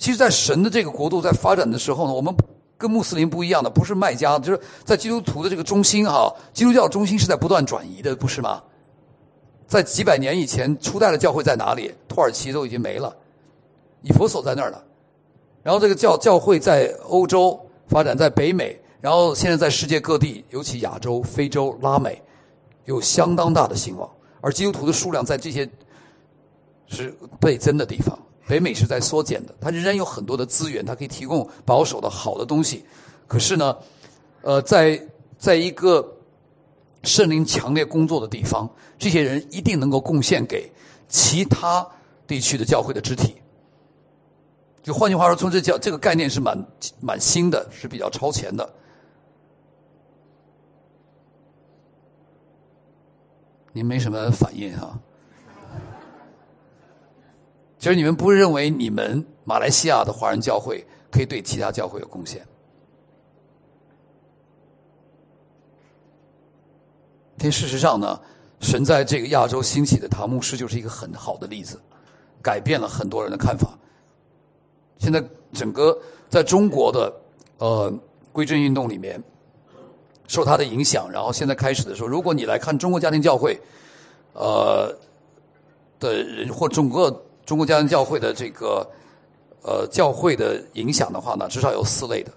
[0.00, 2.34] 其实，在神的这个国度在发展的时候呢，我们
[2.78, 8.62] 跟穆斯林不一样的，不是卖家，就是在基督徒的这个中心哈，基督教中心是在不断转移的，不是吗？
[9.66, 11.94] 在几百年以前，初代的教会在哪里？
[12.08, 13.14] 土耳其都已经没了，
[14.00, 14.82] 以佛所在那儿了。
[15.62, 18.80] 然后这个教教会在欧洲发展，在北美。
[19.02, 22.22] 然后现在在世界各地，尤其亚洲、非洲、拉美，
[22.86, 24.10] 有相当大的兴旺。
[24.40, 25.68] 而基督徒的数量在这些
[26.86, 28.18] 是倍增的地方，
[28.50, 29.54] 北美是在缩减的。
[29.60, 32.84] 它仍然有很多的资源，它可以提供保守的好的东西。
[33.28, 33.76] 可是呢，
[34.42, 35.00] 呃，在
[35.38, 36.04] 在一个
[37.04, 40.68] 圣灵强烈工作的地方，这些人一定能够贡献给
[41.08, 41.86] 其他
[42.26, 43.36] 地区的教会的肢体。
[44.82, 46.66] 就换句话说，从这教这个概念是蛮
[47.00, 48.68] 蛮新的，是比较超前的。
[53.72, 54.98] 您没什么反应哈？
[57.80, 62.46] 就是你们不认为你们马来西亚的华人教会可以对其他教会有贡献？
[67.36, 68.20] 但事实上呢，
[68.60, 71.80] 神在这个亚洲兴起的唐牧师就是一个很好的例子，
[72.40, 73.76] 改变了很多人的看法。
[74.98, 75.20] 现在
[75.52, 77.12] 整个在中国的
[77.58, 77.92] 呃
[78.30, 79.20] 归正运动里面。
[80.28, 83.58] 受他的影响，然后现在开始的时候，如果你来看中国家庭教会，
[84.32, 84.96] 呃
[85.98, 87.10] 的人或整个
[87.50, 88.88] 中国家庭教会的这个
[89.64, 92.30] 呃教会的影响的话呢，至少有四类的，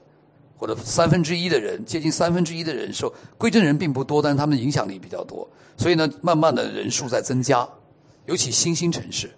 [0.57, 5.47] 或者三分之一的人，接近三分之一的人受归正人并不多，但是他们影响力比较多，
[5.77, 7.69] 所以呢，慢慢的人数在增加，
[8.25, 9.29] 尤其新兴城市。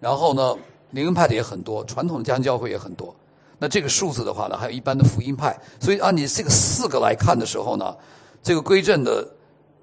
[0.00, 0.56] 然后呢，
[0.92, 3.14] 灵恩派的也很多，传统的家庭教会也很多。
[3.58, 7.94] 那这个数字的话呢，还有一般的福音派，所以按你这个四个来看的时候呢，
[8.42, 9.28] 这个归正的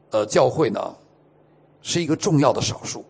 [0.10, 0.91] 呃教会呢
[1.84, 3.06] 是一个重要的少数，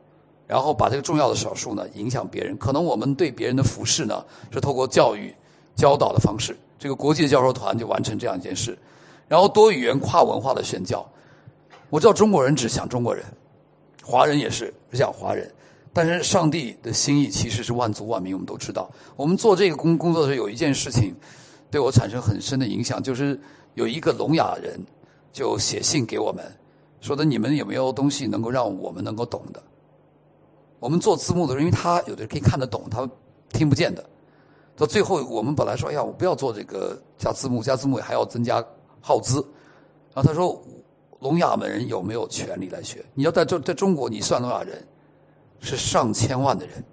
[0.48, 2.58] 然后把这个重要的少数呢影响别人。
[2.58, 5.34] 可能我们对别人的服饰呢是透过教育
[5.76, 8.78] 教导的方式，这个国际的教授团就完成这样一件事，
[9.28, 11.06] 然后多语言跨文化的宣教。
[11.90, 13.24] 我知道中国人只想中国人，
[14.04, 15.50] 华人也是只想华人。
[15.94, 18.92] 但是上帝的心意其实是万族万民，我们都知道。
[19.16, 21.16] 我们做这个工工作的时候，有一件事情
[21.72, 23.40] 对我产生很深的影响，就是
[23.76, 24.78] 有一个聋哑人
[25.32, 26.44] 就写信给我们，
[27.00, 29.64] 说的你们有没有东西能够让我们能够懂的？
[30.80, 33.10] 我们做字幕的人，因为他有的人可以看得懂，他
[33.50, 34.04] 听不见的。
[34.76, 38.64] 到最后，我们本来说，哎呀，我不要做这个加字幕，加字幕还要增加
[39.02, 39.36] 耗资。
[40.14, 40.62] 然后他说，
[41.20, 43.06] 聋哑人有没有权利来学？
[43.14, 44.86] 你要在这在中国，你算聋哑人。
[45.62, 46.84] 是上千万的人，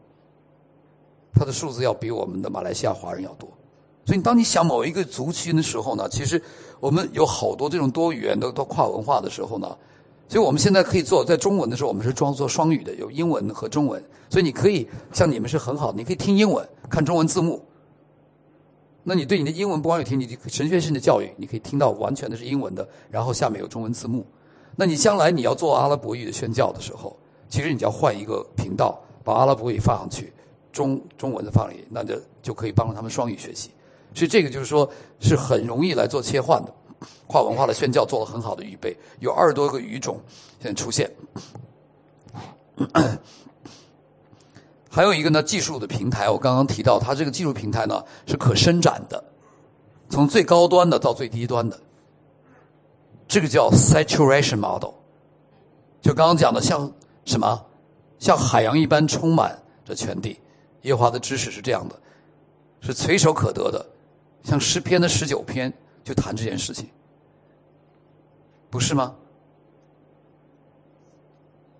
[1.34, 3.46] 他的数字要比我们的马来西亚华人要多。
[4.06, 6.42] 所以，当你想某一个族群的时候呢，其实
[6.80, 9.76] 我们有好多这种多语言的、多跨文化的时候呢，
[10.32, 14.02] 所以我们现在可以做在中文的时候，我们是装作双语的，有英文和中文。
[14.30, 17.62] 所以你可以像你们是很好，你可以听英文，看中文字幕。
[19.02, 24.24] 那你对你的英文不光有听，你神学性的教育，你可以听到完全的是英文的，然后下面有中文字幕。
[24.74, 27.14] 那你将来你要做阿拉伯语的宣教的时候。
[27.50, 30.32] 其实你就要换一个频道，把阿拉伯语放上去，
[30.72, 33.68] 中中文的放里，那就就可以帮助他们双语学习。
[34.14, 34.90] 所以这个就是说，
[35.20, 36.72] 是很容易来做切换的。
[37.26, 40.20] 跨文化的宣教做了很好的预备，有二十多个语种
[40.60, 41.10] 现在出现。
[44.90, 49.22] 还有一个呢，技术的平台，我刚刚提到，它这个技术平台呢是可伸展的，
[50.10, 51.78] 从最高端的到最低端的，
[53.26, 54.92] 这个叫 saturation model，
[56.00, 56.92] 就刚刚讲的像。
[57.24, 57.64] 什么？
[58.18, 60.36] 像海洋一般充满着全地。
[60.80, 61.96] 耶华的知识是这样的，
[62.80, 63.86] 是随手可得的。
[64.42, 65.72] 像诗篇的十九篇
[66.04, 66.88] 就谈这件事情，
[68.70, 69.14] 不是吗？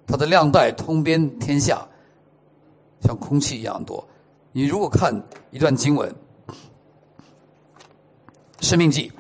[0.07, 1.87] 它的量带通遍天下，
[3.01, 4.07] 像空气一样多。
[4.53, 5.15] 你如果看
[5.51, 6.15] 一段经文，
[8.61, 9.11] 《生命记》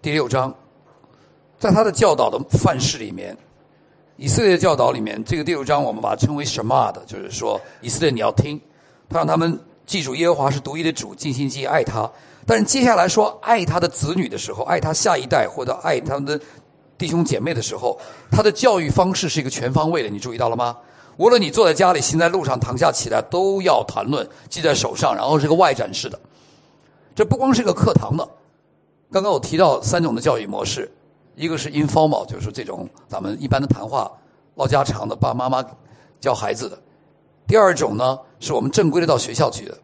[0.00, 0.54] 第六章。
[1.58, 3.38] 在他的教导的范式里面，
[4.16, 7.04] 以色列教导里面，这个第六章我们把它称为什么的？
[7.06, 8.60] 就是说，以色列你要听，
[9.08, 12.10] 他让他们记住耶和华是独一的主，尽心尽意爱他。
[12.46, 16.40] 但是接下来说爱他的子女的时候，爱他下一代或者爱他们的
[16.98, 17.98] 弟兄姐妹的时候，
[18.30, 20.08] 他的教育方式是一个全方位的。
[20.08, 20.76] 你注意到了吗？
[21.18, 26.18] 无论你坐在家里、行在路上、躺下起来，都要谈论，记在手上，然后是个外展式的。
[27.14, 28.28] 这不光是个课堂的。
[29.10, 30.90] 刚刚我提到三种的教育模式。
[31.34, 34.10] 一个是 informal，就是这种咱们一般的谈话、
[34.56, 35.66] 唠家常的，爸爸妈妈
[36.20, 36.76] 教孩子的；
[37.46, 39.78] 第二种呢，是我们正规的到学校去的。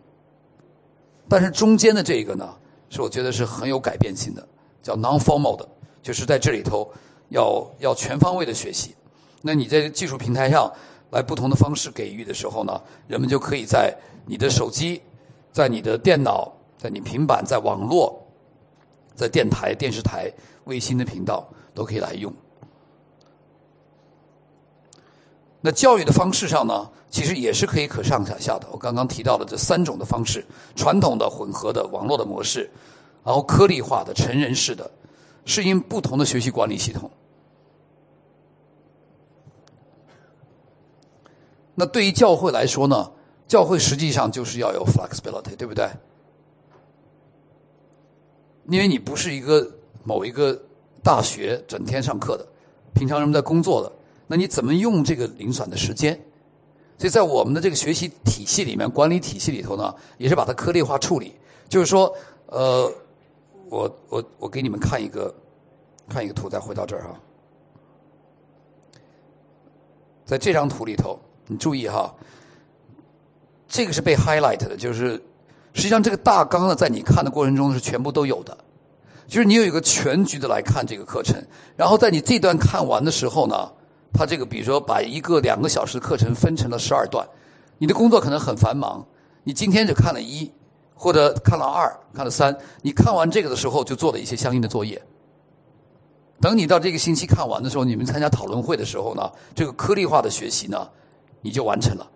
[1.29, 2.49] 但是中间的这个呢，
[2.89, 4.47] 是我觉得是很有改变性的，
[4.83, 5.69] 叫 non-formal 的，
[6.03, 6.91] 就是在这里头
[7.29, 8.95] 要要全方位的学习。
[9.43, 10.73] 那你在技术平台上
[11.11, 13.95] 来不同的方式给予的时候呢，人们就可以在
[14.27, 15.03] 你的手机、
[15.53, 18.21] 在你的电脑、在你平板、在网络、
[19.15, 20.33] 在电台、电视台。
[20.65, 22.31] 卫星的频道都可以来用。
[25.61, 28.67] 那教育的方式上呢，其实也是可以可上可下的。
[28.71, 30.45] 我刚刚提到的这三种的方式：
[30.77, 32.71] 传统的、混合的、网络的模式，
[33.25, 34.91] 然后颗粒化的、成人式的，
[35.45, 37.11] 适应不同的学习管理系统。
[41.75, 43.11] 那对于教会来说呢，
[43.47, 45.89] 教会实际上就是要有 flexibility，对不对？
[48.69, 49.75] 因为你不是一个。
[50.05, 50.59] 某一个
[51.03, 52.49] 大学整天上课的，
[52.95, 53.93] 平常人们在工作的，
[54.29, 56.15] 那你怎么用这个零散的时间？
[56.99, 61.35] 所以在我们的这个学习体系里面，管理体系里头呢，也是把它颗粒化处理。
[61.69, 62.13] 就是说，
[62.47, 62.93] 呃，
[63.69, 65.35] 我我我给你们看一个
[66.09, 67.21] 看一个图，再回到这儿哈。
[70.25, 72.15] 在这张图里头，你注意哈，
[73.69, 75.13] 这个是被 highlight 的，就是
[75.73, 78.59] 实际上这个大纲呢，在你看的过程中是全部都有的，
[79.27, 81.41] 就是你有一个全局的来看这个课程，
[81.77, 83.71] 然后在你这段看完的时候呢，
[84.13, 87.27] 他这个比如说把一个两个小时的课程分成了十二段，
[87.79, 89.07] 你的工作可能很繁忙，
[89.45, 90.51] 你今天就看了一
[90.95, 95.01] 或者看了二看了三，你看完这个的时候就做了一些相应的作业。
[96.41, 100.89] 等你到这个星期看完的时候，你们参加讨论会的时候呢，这个颗粒化的学习呢，
[101.41, 102.09] 你就完成了。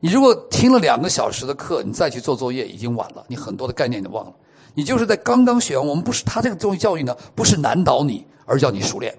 [0.00, 4.32] 你如果听了两个小时的课，你再去做作业已经晚了，你很多的概念你忘了。
[4.74, 9.16] 你就是在刚刚学完，我们不是他这个教育教育呢，不是难倒你，而叫你熟练。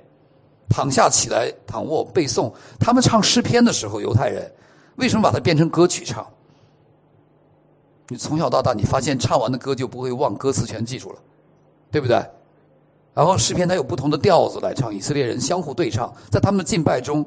[0.70, 2.54] 躺下起来，躺卧背诵。
[2.80, 4.52] 他们唱诗篇的时候，犹太人
[4.98, 6.26] 为什么把它变成歌曲唱？
[8.08, 11.20] 你从小到大，你发现唱完的歌就不会忘，歌词全记住了，
[11.90, 12.24] 对不对？
[13.14, 17.26] 然后诗篇它有不同的调子来唱，以色列人相互对唱，在他们的敬拜中，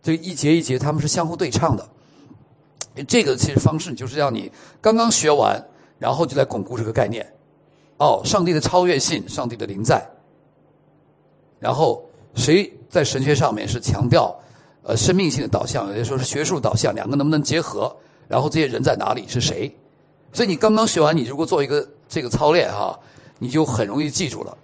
[0.00, 1.86] 这一节一节他们是相互对唱的。
[3.08, 5.60] 这个其实方式就是让你刚刚学完，
[5.98, 7.26] 然后就来巩固这个概念。
[7.96, 10.04] 哦，上帝的超越性，上帝的临在。
[11.58, 12.04] 然后
[12.34, 14.34] 谁在神学上面是强调
[14.82, 17.94] 呃生命性的导向，有些说是学术导向，两个能不能结合？
[18.26, 19.26] 然后这些人在哪里？
[19.28, 19.74] 是谁？
[20.32, 22.98] 所以你刚刚学完，你如果做一个这个操练哈，
[23.38, 24.56] 你就很容易记住了。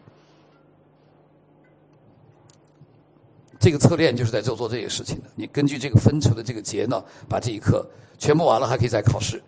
[3.59, 5.25] 这个测练就是在做做这个事情的。
[5.35, 7.87] 你根据这个分出的这个节呢，把这一课
[8.19, 9.41] 全部完了，还可以再考试。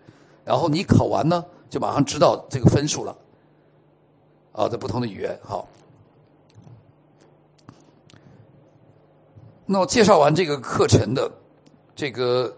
[0.45, 3.17] 然后你考完呢，就马上知道这个分数了。
[4.51, 5.67] 啊，在不同的语言，好。
[9.65, 11.31] 那我介绍完这个课程的
[11.95, 12.55] 这个，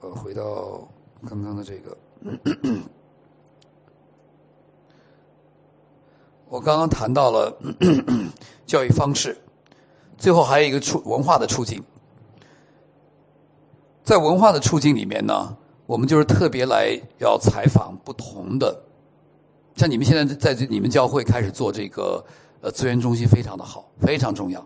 [0.00, 0.88] 呃，回到
[1.28, 1.96] 刚刚的这个，
[6.48, 7.56] 我刚刚谈到了
[8.66, 9.36] 教育方式。
[10.18, 11.82] 最后还有一个促文化的促进，
[14.04, 15.56] 在文化的促进里面呢，
[15.86, 18.82] 我们就是特别来要采访不同的，
[19.76, 22.22] 像你们现在在你们教会开始做这个
[22.60, 24.62] 呃资源中心，非常的好，非常重要，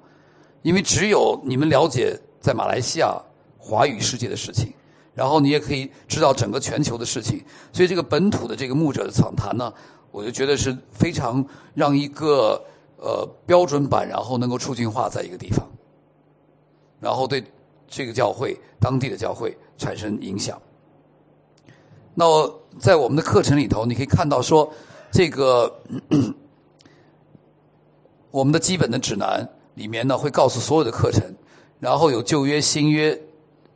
[0.65, 3.17] 因为只有你们了解在马来西亚
[3.57, 4.73] 华语世界的事情，
[5.15, 7.41] 然后你也可以知道整个全球的事情，
[7.73, 9.73] 所以这个本土的这个牧者的访谈呢，
[10.11, 12.61] 我就觉得是非常让一个。
[12.97, 15.69] 呃，标准版，然后能够促进化在一个地方，
[17.01, 17.45] 然后对
[17.87, 20.59] 这个教会、当地的教会产生影响。
[22.15, 22.25] 那
[22.79, 24.73] 在我们的课程里头，你可以看到说，
[25.11, 25.71] 这个
[28.31, 31.23] 我们的基本的指南里面呢，会告诉所有的课程，
[31.81, 33.19] 然后有旧约、新约、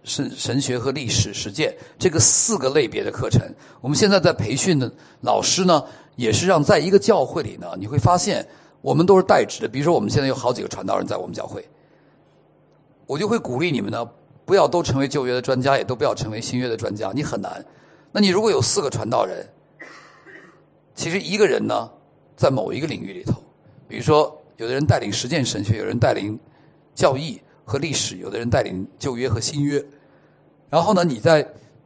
[0.04, 3.42] 神神学和历史实践这个四个类别的课程。
[3.80, 5.84] 我们现在在培训的老师呢，
[6.16, 8.46] 也是让在一个教会里呢，你会发现。
[8.80, 11.68] 我们都是代职的，比如说我们现在有好几个传道人在我们教会，
[13.06, 14.08] 我就会鼓励你们呢，
[14.44, 17.62] 不要都成为旧约的专家，也都不要成为新约的专家，你很难。
[18.12, 19.44] 那你如果有四个传道人，
[20.94, 21.90] 其实一个人呢，
[22.36, 23.34] 在某一个领域里头，
[23.88, 26.38] 比如说有的人带领实践神学，有人带领
[26.94, 29.82] 教义和历史，有的人带领旧约和新约，
[30.68, 31.44] 然后呢，你在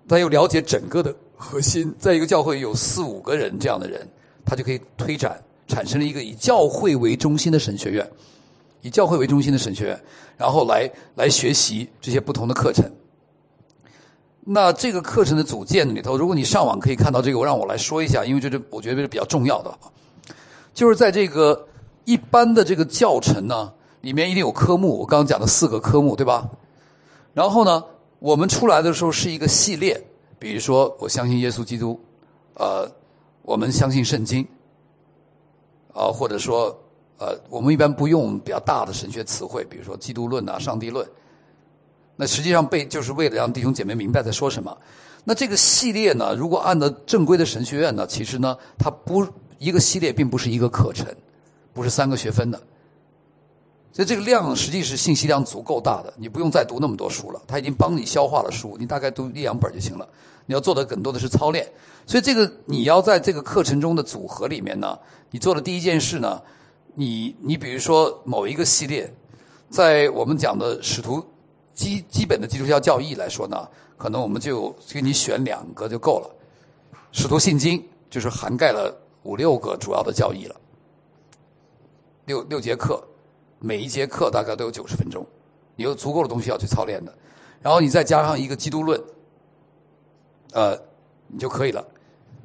[0.08, 4.06] 他又了解整个的核心，在一个教会有四五个人这样的人，
[4.44, 5.40] 他就可以推展。
[5.68, 8.06] 产生了一个以教会为中心的神学院，
[8.82, 10.00] 以教会为中心的神学院，
[10.36, 12.84] 然后来来学习这些不同的课程。
[14.40, 19.72] 那这个课程的组件里头，如果你上网可以看到这个，我让我来说一下，因为这是我觉得这是比较重要的。
[20.74, 21.66] 就是在这个
[22.04, 26.48] 一般的这个教程呢，里面一定有科目，我刚刚讲的四个科目，对吧？
[27.34, 27.84] 然后呢，
[28.18, 30.02] 我们出来的时候是一个系列，
[30.38, 31.98] 比如说我相信耶稣基督，
[32.54, 32.90] 呃，
[33.42, 34.46] 我们相信圣经。
[35.94, 36.74] 啊，或者说，
[37.18, 41.06] 呃，我们一般不用比较大的神学词汇，比如说基督论啊、上帝论。
[42.16, 44.74] 那实际上被就是为了让弟兄姐妹明白在说什么。
[45.22, 49.22] 那这个系列呢，如果按照正规的神学院呢，其实呢，它不
[49.58, 51.06] 一个系列并不是一个课程，
[51.72, 52.60] 不是三个学分的。
[53.92, 60.08] 所以这个量实际是信息量足够大的，你不用再读那么多书了，他已经帮你消化了书，你大概读一两本就行了。
[60.46, 61.70] 你要做的更多的是操练，
[62.06, 64.98] 所以这个你要在这个课程中的组合里面呢，
[65.30, 66.40] 你做的第一件事呢，
[66.94, 69.12] 你你比如说某一个系列，
[69.68, 71.24] 在我们讲的使徒
[71.74, 76.30] 基基本的基督教教义来说呢，可能我们就给你选两个就够了。
[77.12, 78.92] 使徒信经就是涵盖了
[79.22, 80.56] 五六个主要的教义了，
[82.32, 83.02] 六六节课，
[83.58, 85.26] 每一节课大概都有九十分钟，
[85.76, 87.12] 你有足够的东西要去操练的。
[87.60, 88.98] 然后你再加上一个基督论，
[90.54, 90.74] 呃，
[91.28, 91.86] 你就可以了。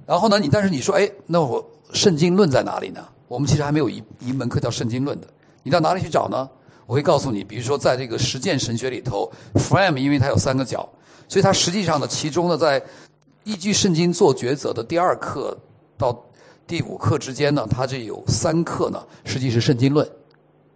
[0.05, 3.07] 然后呢，你但是你说，哎，那我圣经论在哪里呢？
[3.29, 5.27] 我们其实还没有一一门课叫圣经论的。
[5.63, 6.49] 你到哪里去找呢？
[6.85, 10.87] 我会告诉你，比如说在这个实践神学里头，frame 因为它有三个角，
[11.29, 12.83] 所以它实际上呢，其中呢，在
[13.45, 15.57] 依据圣经做抉择的第二课
[15.97, 16.13] 到
[16.67, 20.07] 第五课之间呢，它这有三课呢，实际是圣经论。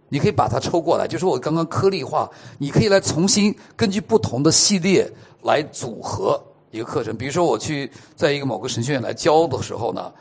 [0.08, 2.28] 你可以把它抽过来，就是我刚刚颗粒化，
[2.58, 5.10] 你可以来重新根据不同的系列
[5.42, 7.16] 来组合一个课程。
[7.16, 10.12] 比如说，我去在一个某个神学院来教的时候呢，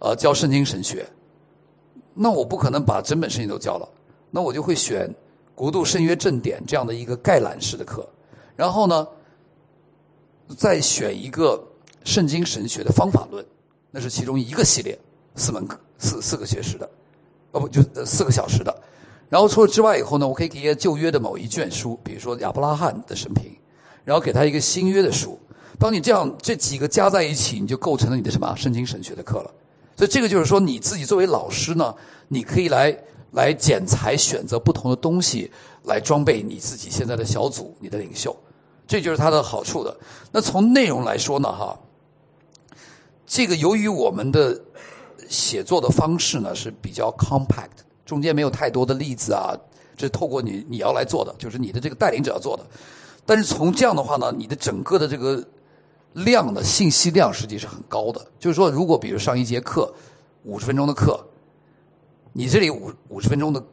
[0.00, 1.06] 呃，教圣经神学，
[2.14, 3.88] 那我不可能把整本圣经都教了，
[4.30, 5.12] 那我就会选
[5.54, 8.08] 国度圣约正典这样的一个概览式的课，
[8.54, 9.06] 然后呢，
[10.56, 11.60] 再选一个
[12.04, 13.44] 圣经神学的方法论，
[13.90, 14.96] 那是其中一个系列，
[15.36, 16.88] 四门课，四四个学时的，
[17.52, 18.74] 哦不，就四个小时的。
[19.28, 23.56] 然后除了之外以后呢，我可以给旧约的某一卷书，比如说亚伯拉罕的生平，
[24.04, 25.38] 然后给他一个新约的书。
[25.78, 29.50] 当你这样这几个加在一起，你就构成了你的什么圣经神学的课了。
[29.96, 31.94] 所以这个就是说，你自己作为老师呢，
[32.28, 32.96] 你可以来
[33.32, 35.50] 来剪裁选择不同的东西
[35.84, 38.36] 来装备你自己现在的小组，你的领袖，
[38.86, 39.96] 这就是它的好处的。
[40.32, 41.78] 那从内容来说呢，哈，
[43.26, 44.60] 这个由于我们的
[45.30, 47.86] 写作的方式呢是比较 compact。
[48.04, 49.56] 中间没有太多的例子啊，
[49.96, 52.66] 这透过你你要来做的，就是你的这个带领者要做的。
[53.24, 55.42] 但是从这样的话呢，你的整个的这个
[56.12, 58.20] 量的信息量实际是很高的。
[58.38, 59.90] 就是说，如果比如上一节课
[60.42, 61.24] 五十分钟的课，
[62.32, 63.64] 你这里五五十分钟的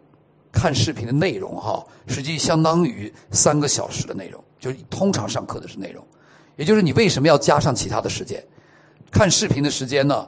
[0.52, 4.44] 看视频的内容哈，实际相当于三个小时的内容。
[4.60, 6.04] 就是通常上课的是内容，
[6.56, 8.44] 也就是你为什么要加上其他的时间？
[9.12, 10.28] 看视频的时间呢，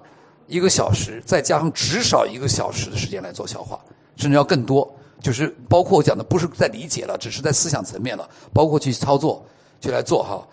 [0.50, 3.80] 一个小时，再加上至少一个小时的时间来做消化。
[4.18, 9.46] 甚至要更多，就是包括我讲的，不是在理解了，只是在思想层面了，包括去操作，
[9.80, 10.46] 去来做哈。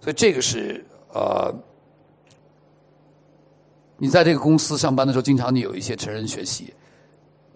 [0.00, 1.52] 所以这个是呃，
[3.96, 6.72] 你在这个公司上班的时候，经常你有一些成人学习。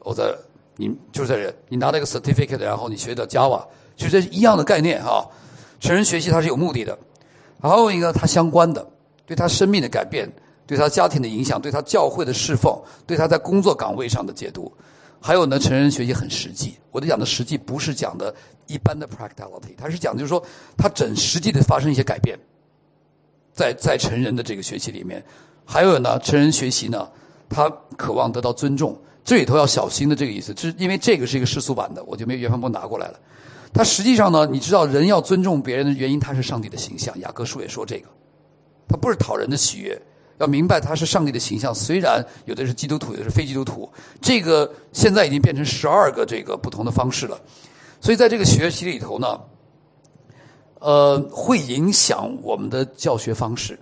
[0.00, 0.34] 我在
[0.76, 3.64] 你就是在这，你拿到一个 certificate，然后你学的 Java，
[3.96, 5.24] 其实一样的概念哈。
[5.78, 6.98] 成人学习它是有目的的，
[7.60, 8.84] 还有一个它相关的，
[9.26, 10.28] 对他生命的改变，
[10.66, 14.72] 对他家庭的影响，对他教会的侍奉，对他在工作岗位上的解读。
[15.20, 16.74] 还有呢，成人学习很实际。
[16.90, 18.34] 我的讲的实际不是讲的
[18.66, 20.42] 一般的 practicality，他是讲就是说，
[20.76, 22.38] 他整实际的发生一些改变，
[23.52, 25.24] 在在成人的这个学习里面。
[25.64, 27.08] 还有呢，成人学习呢，
[27.48, 33.20] 他渴望得到尊重，这里头要小心的这个意思，是因为这个是一个世俗版的，我就没有原封不拿过来了。
[33.72, 37.16] 他实际上呢，你知道人要尊重别人的原因，他是上帝的形象。
[37.20, 38.08] 雅各书也说这个，
[38.88, 39.96] 他不是讨人的喜悦。
[40.38, 43.88] 要明白他是上帝的形象，虽然有的是基督徒，有的是非基督徒，
[44.20, 47.40] 这个现在已经变成十二个这个不同的方式了。
[48.00, 49.40] 所以在这个学习里头呢，
[50.80, 53.78] 呃，会影响我们的教学方式。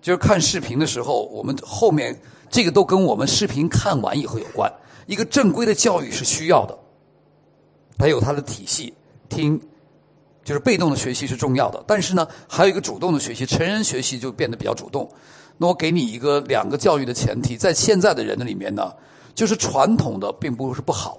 [0.00, 2.18] 就是看视频的时候，我们后面
[2.48, 4.72] 这个都跟我们视频看完以后有关。
[5.06, 6.78] 一个正规的教育是需要的，
[7.98, 8.94] 它有它的体系，
[9.28, 9.60] 听。
[10.46, 15.10] 就是被动的学习是重要的，但是呢，还有一个主动的学习，成人学习就变得比较主动。
[15.58, 18.92] 那我给你一个两个教育的前提，在现在的人的里面呢，
[19.34, 21.18] 就是传统的并不是不好，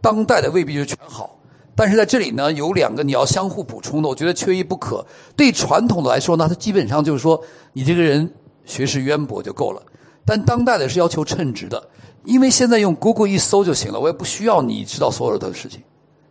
[0.00, 1.36] 当代的未必是全好，
[1.74, 5.04] 但是在这里呢，有两个你要相互补充的，我觉得缺一不可。
[5.34, 7.42] 对传统的来说呢，它基本上就是说
[7.72, 8.32] 你这个人
[8.64, 9.82] 学识渊博就够了，
[10.24, 11.88] 但当代的是要求称职的，
[12.22, 15.82] 因为现在用 Google 一搜就行了，我也不需要你知道所有的事情，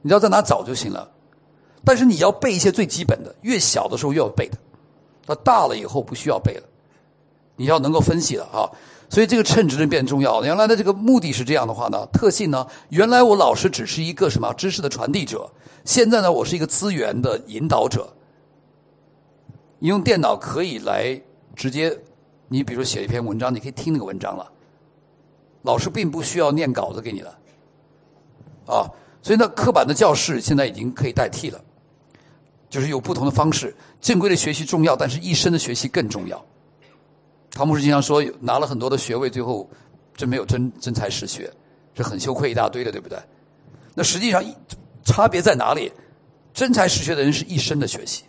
[0.01, 1.11] 你知道在哪找就行了。
[1.86, 4.57] 但是你要背一些最基本的，越小的时候越要背的，
[5.25, 6.63] 到大了以后不需要背了，
[7.55, 8.67] 你要能够分析了啊。
[9.07, 10.47] 所以这个称职变重要了。
[10.47, 15.47] 原来的这个目的是这样的话呢，特性呢，原来我老师只是一个什么知识的传递者，
[15.86, 18.11] 现在呢，我是一个资源的引导者。
[19.77, 21.21] 你用电脑可以来
[21.55, 21.95] 直接，
[22.47, 24.51] 你比如写一篇文章，你可以听那个文章了，
[25.61, 27.38] 老师并不需要念稿子给你了，
[28.65, 28.89] 啊，
[29.21, 31.61] 所以呢，刻板的教室现在已经可以代替了。
[32.76, 36.45] 就是有不同的方式，正规的学习重要，但是一生的学习更重要。
[37.51, 39.69] 唐牧师经常说，拿了很多的学位，最后
[40.13, 41.49] 真没有真真才实学，
[41.93, 43.17] 是很羞愧一大堆的，对不对？
[43.93, 44.43] 那实际上
[45.05, 45.89] 差别在哪里？
[46.53, 48.26] 真才实学的人是一生的学习。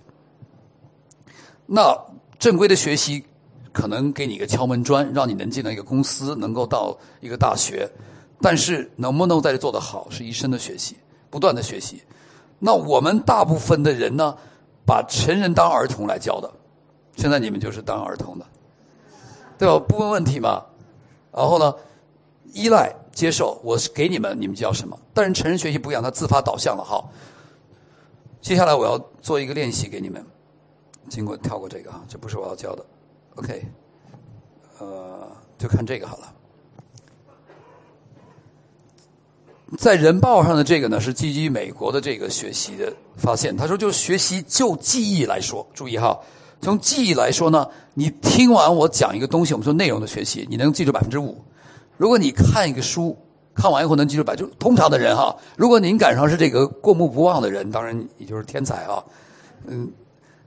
[1.66, 1.92] 那
[2.38, 3.24] 正规的学习
[3.72, 7.90] 可能给你一个敲门砖，让你能进到一个公司，能够到一个大学，
[8.40, 10.94] 但是能不能在这做得好，是一生的学习，
[11.30, 12.00] 不断的学习。
[12.58, 14.36] 那我们大部分的人呢，
[14.86, 16.50] 把成人当儿童来教的，
[17.16, 18.46] 现在你们就是当儿童的，
[19.58, 19.78] 对吧？
[19.86, 20.64] 不问问题嘛。
[21.32, 21.74] 然后呢，
[22.52, 24.98] 依赖、接受，我是给你们，你们教什么。
[25.12, 27.04] 但是成人学习不一样，它自发导向了哈。
[28.40, 30.24] 接下来我要做一个练习给你们，
[31.10, 32.84] 经过跳过这个哈，这不是我要教的。
[33.34, 33.66] OK，
[34.78, 35.28] 呃，
[35.58, 36.32] 就看这个好了。
[39.76, 43.56] 在人报上的这个呢，是基于美国的这个学习的发现。
[43.56, 46.16] 他说，就学习就记忆来说，注意哈，
[46.60, 51.44] 从记忆来说呢，你听完我讲一个东西，我们说内容的学习，你能记住百分之五。
[51.96, 53.18] 如果你看一个书，
[53.54, 59.02] 看完以后能记住百，就通常的人哈，如果您赶上是这个过目不忘的人，当然你就是天才啊。
[59.66, 59.90] 嗯，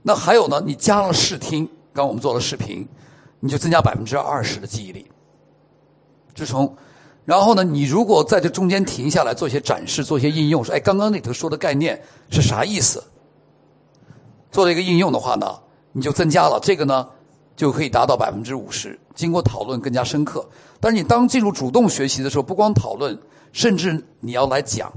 [0.01, 2.87] 那还有呢，你加了视听，刚我们做了视频，
[3.41, 5.05] 你就增加百分之二十的记忆力。
[6.33, 6.73] 就从。
[7.29, 12.01] 然后呢，你如果在这中间停下来做一些展示，做一些应用，说，哎，刚刚那头说的概念
[12.31, 13.03] 是啥意思？
[14.51, 15.45] 做了一个应用的话呢，
[15.91, 17.07] 你就增加了这个呢，
[17.55, 18.99] 就可以达到百分之五十。
[19.13, 20.43] 经过讨论更加深刻。
[20.79, 23.15] 但是你当进入主动学习的时候，不光讨论，
[23.51, 24.91] 甚至你要来讲，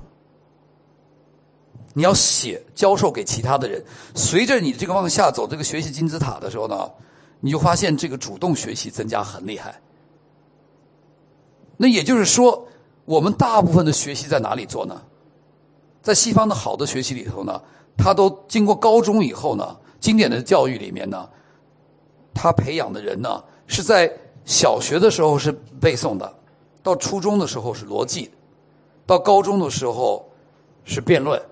[1.92, 3.84] 你要写，教授给其他的人。
[4.14, 6.90] 随着你这个往下走这个学习金字塔的时候呢，
[7.40, 9.78] 你就发现这个主动学习增加很厉害。
[11.82, 12.64] 那也就是说，
[13.04, 15.02] 我们大部分的学习在哪里做呢？
[16.00, 17.60] 在西方的好的学习里头呢，
[17.96, 21.28] 他都经过高中以后呢，经典的教育里面呢，
[22.32, 24.08] 他培养的人呢，是在
[24.44, 26.32] 小学的时候是背诵的，
[26.84, 28.30] 到初中的时候是逻辑，
[29.04, 30.24] 到高中的时候
[30.84, 31.42] 是辩论。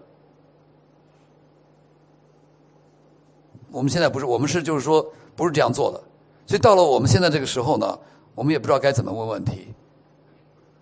[3.73, 5.05] 我们现在不是，我们是就是说
[5.35, 6.01] 不是这样做的，
[6.47, 7.99] 所以到了我们现在这个时候呢，
[8.37, 9.75] 我们也不知道该怎么问问题。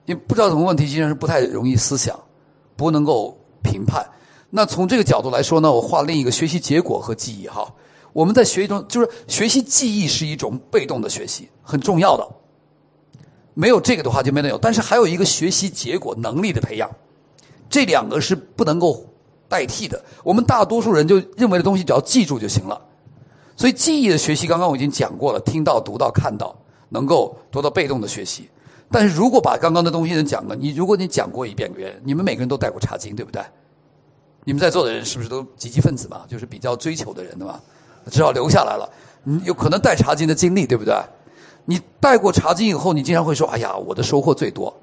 [0.09, 2.19] 你不知道什么问题，经常是不太容易思想，
[2.77, 4.03] 不能够评判。
[4.49, 7.71] 那从这个角度来说呢，我画另一个学习结果和记忆哈。
[8.15, 12.27] 我们在学习中，就是学习记忆是一种被动的学习，很重要的。
[13.53, 14.57] 没有这个的话就没得有。
[14.57, 16.91] 但是还有一个学习结果能力的培养，
[17.69, 19.05] 这两个是不能够
[19.47, 20.03] 代替的。
[20.25, 22.81] 我们大多数人就认为的东西只要记住就行了。
[23.59, 28.49] 所以记忆的学习，刚刚我已经讲过了，听到、读到、看到，能够得到被动的学习。
[28.91, 31.71] 但是如果把刚刚的东西能讲了，你如果你讲过一遍，
[32.05, 33.43] 你们每个人都带过茶经，对不对？
[34.45, 36.23] 你们在座的人是不是都积极分子嘛？
[36.27, 37.61] 就是比较追求的人，对吧？
[38.11, 38.89] 至少留下来了。
[39.25, 40.95] 你有可能带茶经的经历，对不对？
[41.67, 44.75] 你带过茶经以后，你经常会说：“哎呀，我的收获最多，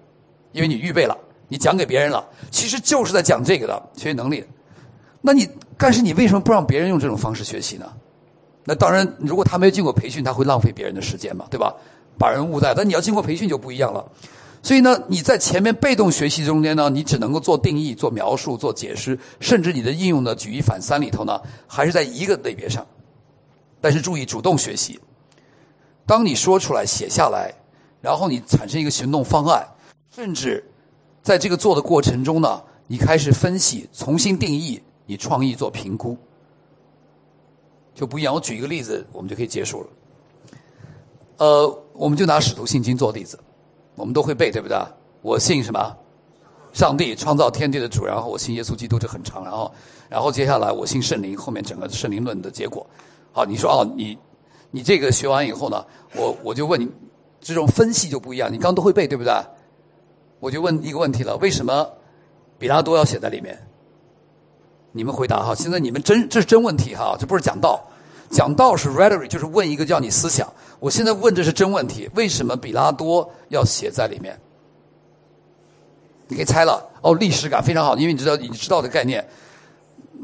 [0.52, 4.46] 因为你预备了，你讲给别人了。”其实就是在讲这个的学习能力。
[5.20, 5.50] 那你
[5.80, 7.92] 但是你为什么不让别人用这种方式学习呢？
[8.66, 11.74] 那当然，如果他没有经过培训，他会浪费别人的时间嘛，对吧？
[12.18, 14.06] 把人误带，但你要经过培训就不一样了。
[14.62, 22.86] 所以呢，你在前面被动学习中间呢，你只能够做定义、做描述、做解释，甚至你的应用的举一反三里头呢，还是在一个类别上。
[23.80, 25.00] 但是注意，主动学习，
[26.08, 27.54] 当你说出来、写下来，
[28.02, 29.64] 然后你产生一个行动方案，
[30.10, 30.64] 甚至
[31.22, 36.18] 在这个做的过程中呢，你开始分析、重新定义，你创意做评估，
[37.94, 38.34] 就不一样。
[38.34, 39.88] 我举一个例子，我们就可以结束了。
[41.38, 43.40] 呃，我们就拿《使徒信经》做例子，
[43.96, 44.78] 我们都会背，对不对？
[45.22, 45.96] 我信什么？
[46.74, 49.44] 上帝创造天地的主，然后我信耶稣基督，这很长。
[49.44, 49.72] 然后，
[50.10, 52.86] 然后接下来我信圣灵，后面整个圣灵论的结果。
[53.32, 54.18] 好，你说哦，你
[54.72, 55.86] 你这个学完以后呢，
[56.16, 56.88] 我我就问你，
[57.40, 58.52] 这种分析就不一样。
[58.52, 59.34] 你刚都会背，对不对？
[60.42, 61.90] 我就问一个问题了：为什么
[62.60, 63.58] 比拉多要写在里面？
[64.92, 65.56] 你们回答哈。
[65.56, 67.82] 现在你们真这是真问题哈，这不是讲道。
[68.30, 70.52] 讲道是 rhetoric，就是问一个叫你思想。
[70.80, 74.40] 我现在问这是真问题，为什么比拉多要写在里面？
[76.28, 79.24] 你可以猜了哦，历史感非常好，因为你知道你知道的概念。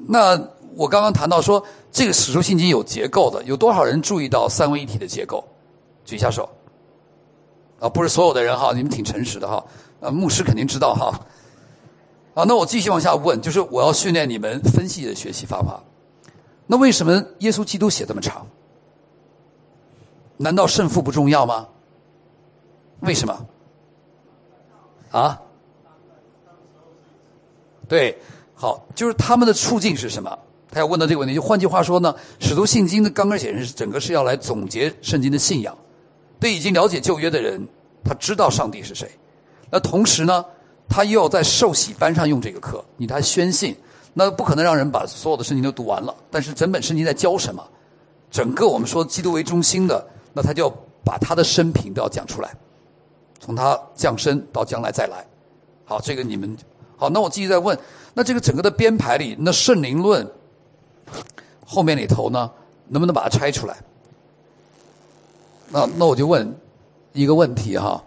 [0.07, 0.35] 那
[0.75, 5.43] 我刚刚谈到说，这个史书信经有结构的，有多少人注意到三位一体的结构？
[6.03, 6.49] 举一下手。
[7.79, 9.63] 啊，不是所有的人哈，你们挺诚实的哈。
[9.99, 11.13] 啊，牧师肯定知道哈。
[12.33, 15.83] 啊，那我继续往下问，就是我要训练你们分析的学习方法。
[16.65, 18.47] 那为什么耶稣基督写这么长？
[20.41, 21.67] 难道胜负不重要吗？
[23.01, 23.47] 为什么？
[25.11, 25.39] 啊？
[27.87, 28.17] 对，
[28.53, 30.37] 好，就是他们的处境是什么？
[30.71, 31.35] 他要问到这个问题。
[31.35, 35.77] 就换句话说呢，使徒信经的刚刚显示，整个是要来总结圣经的信仰。
[36.39, 37.67] 对已经了解旧约的人，
[38.03, 39.09] 他知道上帝是谁。
[39.69, 40.45] 那同时呢，
[40.87, 43.75] 他又要在受洗班上用这个课，你他宣信。
[44.13, 47.65] 那不可能让人把所有的圣经都读完了，但是整本圣经在教什么？
[48.29, 50.73] 整个我们说基督为中心的，那他就要
[51.03, 52.53] 把他的生平都要讲出来，
[53.39, 55.25] 从他降生到将来再来。
[55.83, 56.55] 好，这个你们
[56.95, 57.77] 好，那我继续再问，
[58.13, 60.25] 那这个整个的编排里，那圣灵论
[61.65, 62.49] 后面里头呢，
[62.87, 63.75] 能不能把它拆出来？
[65.69, 66.53] 那那我就问
[67.13, 68.03] 一个问题哈，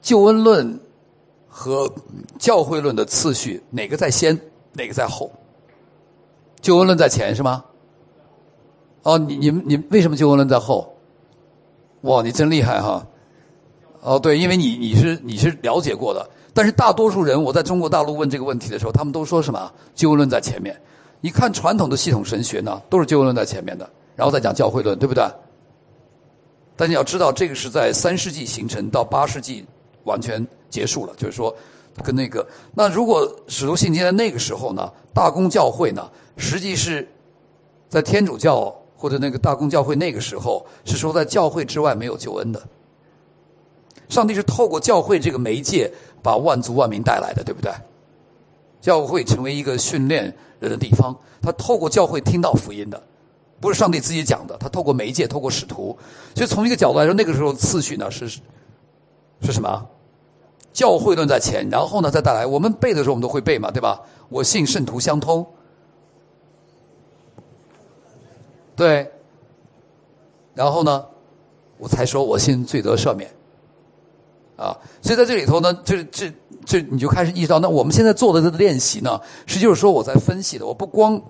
[0.00, 0.80] 救恩论
[1.48, 1.92] 和
[2.38, 4.40] 教会论的次序哪个在先，
[4.72, 5.30] 哪个在后？
[6.60, 7.64] 救恩论在前是吗？
[9.02, 10.91] 哦，你你们你为什么救恩论在后？
[12.02, 13.06] 哇，你真厉害哈！
[14.00, 19.72] 哦，对，因为你你是你是了解过的，但是大多数人我在中国大陆问这个问题的时候，他们都说什么？
[19.94, 20.78] 救恩论在前面。
[21.20, 25.24] 你看传统的系统神学呢，都是救恩论在前面的，然后再讲教会论，对不对？
[26.74, 29.64] 但你要知道，这个是在三世纪形成，到八世纪
[30.02, 31.12] 完全结束了。
[31.16, 31.54] 就是说，
[32.02, 32.44] 跟那个
[32.74, 37.08] 那如果使徒信经在那个时候呢，大公教会呢，实际是
[37.88, 42.62] 在天主教或者那个大公教会那个时候是说，在教会之外没有救恩的。
[44.08, 45.92] 上帝是透过教会这个媒介，
[46.22, 47.72] 把万族万民带来的，对不对？
[48.80, 53.02] 教会成为一个训练人的地方，他透过教会听到福音的。
[53.58, 55.98] 不是上帝自己讲的，他透过媒介，透过使徒。
[56.36, 58.40] 所以从一个角度来说，那个时候次序呢是是
[59.50, 59.84] 什么？
[60.72, 62.46] 教会论在前，然后呢再带来。
[62.46, 64.00] 我们背的时候，我们都会背嘛，对吧？
[64.28, 65.44] 我信圣徒相通，
[68.82, 69.10] 对。
[70.54, 71.04] 然后呢，
[71.78, 73.30] 我才说我信罪得赦免。
[74.56, 76.32] 啊，所以在这里头呢，这这
[76.64, 81.20] 这你就开始意识到，那我们现在做的这个练习呢，实际就是说我在分析的，我不光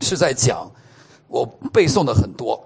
[0.00, 0.70] 是在讲。
[1.30, 2.58] 我背诵的很多，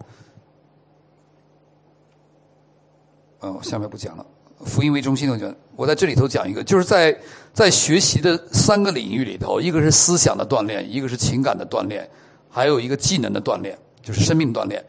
[3.41, 4.25] 嗯，下面不讲了。
[4.65, 7.19] 福音为中心的讲，我在这里头讲一个，就是在
[7.53, 12.09] 在学习的三个领域里头，一个是思想的锻炼，一个是情感的锻炼，
[12.49, 14.85] 还有一个技能的锻炼，就是生命锻炼。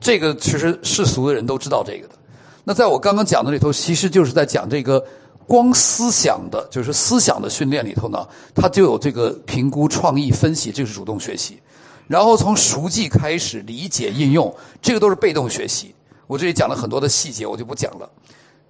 [0.00, 2.14] 这个其实世俗的人都知道这个的。
[2.64, 5.04] 那在我刚刚讲的里头，其实就是在讲这个
[5.46, 11.60] 光思想的，就是思想的训练里头呢，它就有这个评估、创意、分析，这是主动学习。
[12.06, 15.94] 然后从熟记开始理解应用，这个都是被动学习。
[16.26, 18.10] 我这里讲了很多的细节，我就不讲了。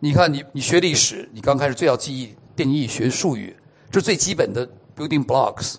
[0.01, 3.57] 你看，你你学历史，你刚开始最要记忆定义学术语，
[3.91, 5.75] 这是最基本的 building blocks。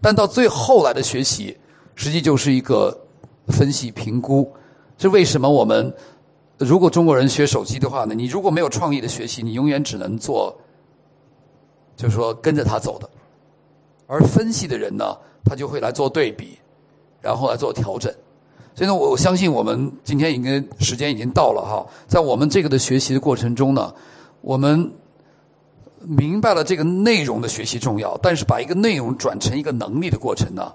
[0.00, 1.56] 但到最后来的学习，
[1.94, 3.03] 实际就是一个
[3.48, 4.50] 分析评估。
[4.96, 5.92] 这为什么我们
[6.58, 8.14] 如果中国人学手机的话呢？
[8.14, 10.56] 你如果没有创意的学习，你永远只能做，
[11.96, 13.08] 就是说跟着他走的。
[14.06, 16.58] 而分析的人呢，他就会来做对比。
[17.20, 18.12] 然后来做调整，
[18.74, 23.94] 所以呢，我相信我们今天已经时间已经到了哈，在我们这个的学习的过程中呢，
[24.42, 24.92] 我们
[26.00, 30.70] 明白了这个内容的学习重要，但是把一个内容转成一个能力的过程呢，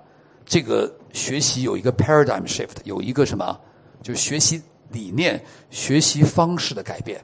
[0.50, 3.62] 这个学习有一个 paradigm shift，有一个什么，
[4.02, 5.40] 就学习理念、
[5.70, 7.24] 学习方式的改变。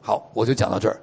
[0.00, 1.00] 好，我就讲到这儿。